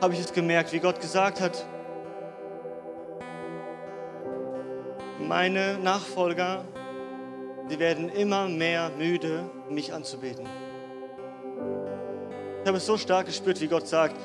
habe 0.01 0.15
ich 0.15 0.21
es 0.21 0.33
gemerkt, 0.33 0.73
wie 0.73 0.79
Gott 0.79 1.01
gesagt 1.01 1.41
hat, 1.41 1.67
meine 5.21 5.79
Nachfolger, 5.79 6.65
sie 7.69 7.79
werden 7.79 8.09
immer 8.09 8.49
mehr 8.49 8.91
müde, 8.97 9.51
mich 9.71 9.93
anzubeten. 9.93 10.47
Ich 12.63 12.69
habe 12.69 12.79
es 12.79 12.87
so 12.87 12.97
stark 12.97 13.27
gespürt, 13.27 13.61
wie 13.61 13.69
Gott 13.69 13.89
sagt, 13.89 14.17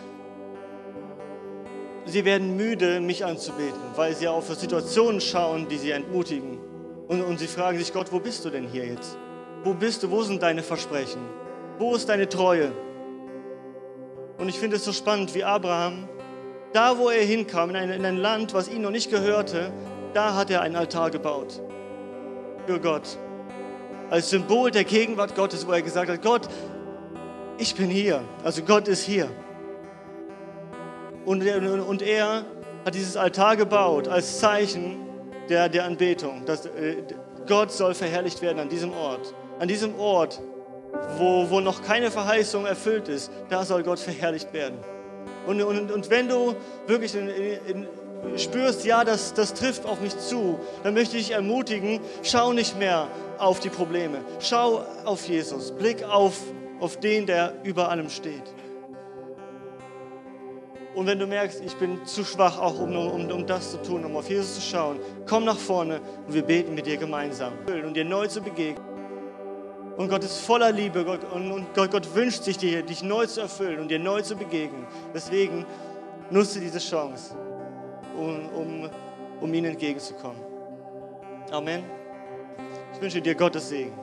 sie 2.06 2.24
werden 2.26 2.56
müde, 2.56 3.00
mich 3.00 3.26
anzubeten, 3.26 3.80
weil 3.96 4.16
sie 4.16 4.28
auf 4.28 4.54
Situationen 4.54 5.22
schauen, 5.22 5.68
die 5.68 5.78
sie 5.78 5.92
entmutigen. 5.92 6.60
Und, 7.08 7.22
und 7.22 7.40
sie 7.40 7.48
fragen 7.48 7.78
sich, 7.78 7.94
Gott, 7.94 8.12
wo 8.12 8.20
bist 8.20 8.44
du 8.46 8.50
denn 8.50 8.68
hier 8.68 8.86
jetzt? 8.86 9.18
Wo 9.64 9.74
bist 9.74 10.04
du? 10.04 10.12
Wo 10.12 10.24
sind 10.24 10.44
deine 10.44 10.62
Versprechen? 10.62 11.22
Wo 11.80 11.96
ist 11.96 12.10
deine 12.10 12.28
Treue? 12.28 12.72
Und 14.38 14.50
ich 14.50 14.60
finde 14.60 14.76
es 14.76 14.86
so 14.86 14.92
spannend, 14.92 15.34
wie 15.34 15.44
Abraham, 15.44 16.08
da 16.74 16.98
wo 16.98 17.10
er 17.10 17.24
hinkam, 17.24 17.72
in 17.72 17.76
ein, 17.76 17.90
in 17.90 18.06
ein 18.06 18.18
Land, 18.18 18.54
was 18.54 18.68
ihm 18.68 18.82
noch 18.82 18.92
nicht 18.92 19.10
gehörte, 19.10 19.72
da 20.14 20.36
hat 20.36 20.52
er 20.52 20.62
einen 20.62 20.76
Altar 20.76 21.10
gebaut 21.12 21.62
für 22.68 22.80
Gott. 22.80 23.18
Als 24.10 24.30
Symbol 24.30 24.72
der 24.72 24.84
Gegenwart 24.84 25.36
Gottes, 25.36 25.68
wo 25.68 25.72
er 25.72 25.82
gesagt 25.82 26.10
hat, 26.10 26.22
Gott, 26.22 26.48
ich 27.58 27.76
bin 27.76 27.90
hier. 27.90 28.22
Also 28.44 28.62
Gott 28.62 28.88
ist 28.88 29.04
hier. 29.04 29.30
Und 31.26 31.44
er, 31.44 31.86
und 31.86 32.02
er 32.02 32.46
hat 32.86 32.96
dieses 32.96 33.18
Altar 33.18 33.58
gebaut 33.58 34.08
als 34.08 34.40
Zeichen 34.40 34.98
der, 35.50 35.68
der 35.68 35.84
Anbetung. 35.86 36.46
Dass, 36.46 36.66
äh, 36.66 37.04
Gott 37.48 37.72
soll 37.72 37.94
verherrlicht 37.94 38.42
werden 38.42 38.60
an 38.60 38.70
diesem 38.70 38.94
Ort. 38.94 39.34
An 39.60 39.68
diesem 39.68 40.00
Ort, 40.00 40.42
wo, 41.18 41.50
wo 41.50 41.60
noch 41.60 41.84
keine 41.84 42.12
Verheißung 42.12 42.66
erfüllt 42.66 43.10
ist, 43.10 43.32
da 43.50 43.66
soll 43.66 43.84
Gott 43.84 44.00
verherrlicht 44.00 44.54
werden. 44.54 44.78
Und, 45.46 45.62
und, 45.62 45.92
und 45.92 46.10
wenn 46.10 46.30
du 46.30 46.56
wirklich 46.88 47.16
in, 47.16 47.28
in, 47.30 47.88
spürst, 48.36 48.86
ja, 48.86 49.04
das, 49.04 49.34
das 49.34 49.54
trifft 49.54 49.86
auf 49.86 50.02
mich 50.02 50.18
zu, 50.18 50.60
dann 50.84 50.94
möchte 50.94 51.18
ich 51.18 51.28
dich 51.28 51.36
ermutigen, 51.36 52.00
schau 52.24 52.54
nicht 52.54 52.78
mehr 52.78 53.08
auf 53.38 53.60
die 53.60 53.70
Probleme. 53.70 54.20
Schau 54.40 54.84
auf 55.06 55.28
Jesus. 55.28 55.72
Blick 55.72 56.04
auf, 56.04 56.40
auf 56.80 57.00
den, 57.00 57.26
der 57.26 57.54
über 57.64 57.90
allem 57.90 58.10
steht. 58.10 58.44
Und 60.96 61.06
wenn 61.06 61.20
du 61.20 61.28
merkst, 61.28 61.62
ich 61.64 61.76
bin 61.76 62.04
zu 62.08 62.26
schwach, 62.26 62.60
auch 62.60 62.80
um, 62.80 62.96
um, 62.96 63.30
um 63.30 63.46
das 63.46 63.72
zu 63.72 63.78
tun, 63.84 64.04
um 64.04 64.16
auf 64.16 64.30
Jesus 64.30 64.56
zu 64.56 64.62
schauen, 64.62 65.00
komm 65.28 65.46
nach 65.46 65.58
vorne 65.58 66.02
und 66.26 66.34
wir 66.34 66.42
beten 66.42 66.74
mit 66.74 66.88
dir 66.88 66.98
gemeinsam. 66.98 67.54
Und 67.68 67.94
dir 67.94 68.04
neu 68.04 68.26
zu 68.26 68.42
begegnen. 68.42 68.84
Und 69.96 70.10
Gott 70.10 70.24
ist 70.24 70.40
voller 70.40 70.72
Liebe 70.72 71.06
Gott, 71.06 71.20
und, 71.34 71.52
und 71.52 71.74
Gott, 71.76 71.92
Gott, 71.92 72.16
wünscht 72.16 72.44
sich 72.44 72.58
dir, 72.58 72.84
dich 72.84 73.04
neu 73.04 73.26
zu 73.26 73.42
erfüllen 73.42 73.80
und 73.80 73.90
dir 73.90 74.00
neu 74.00 74.22
zu 74.22 74.36
begegnen. 74.36 74.88
Deswegen 75.14 75.66
nutze 76.30 76.60
diese 76.60 76.80
Chance, 76.80 77.36
um, 78.18 78.50
um, 78.50 78.90
um 79.42 79.54
ihnen 79.54 79.72
entgegenzukommen. 79.72 80.42
Amen. 81.52 81.84
Ich 82.94 83.02
wünsche 83.02 83.22
dir 83.22 83.36
Gottes 83.36 83.70
Segen. 83.70 83.94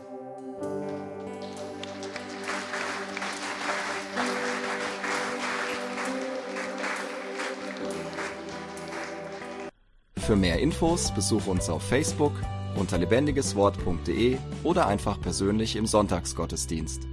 Für 10.17 10.37
mehr 10.37 10.59
Infos 10.59 11.13
besuche 11.13 11.51
uns 11.51 11.69
auf 11.69 11.83
Facebook 11.83 12.33
unter 12.77 12.97
lebendigeswort.de 12.97 14.39
oder 14.63 14.87
einfach 14.87 15.21
persönlich 15.21 15.77
im 15.77 15.87
Sonntagsgottesdienst. 15.87 17.07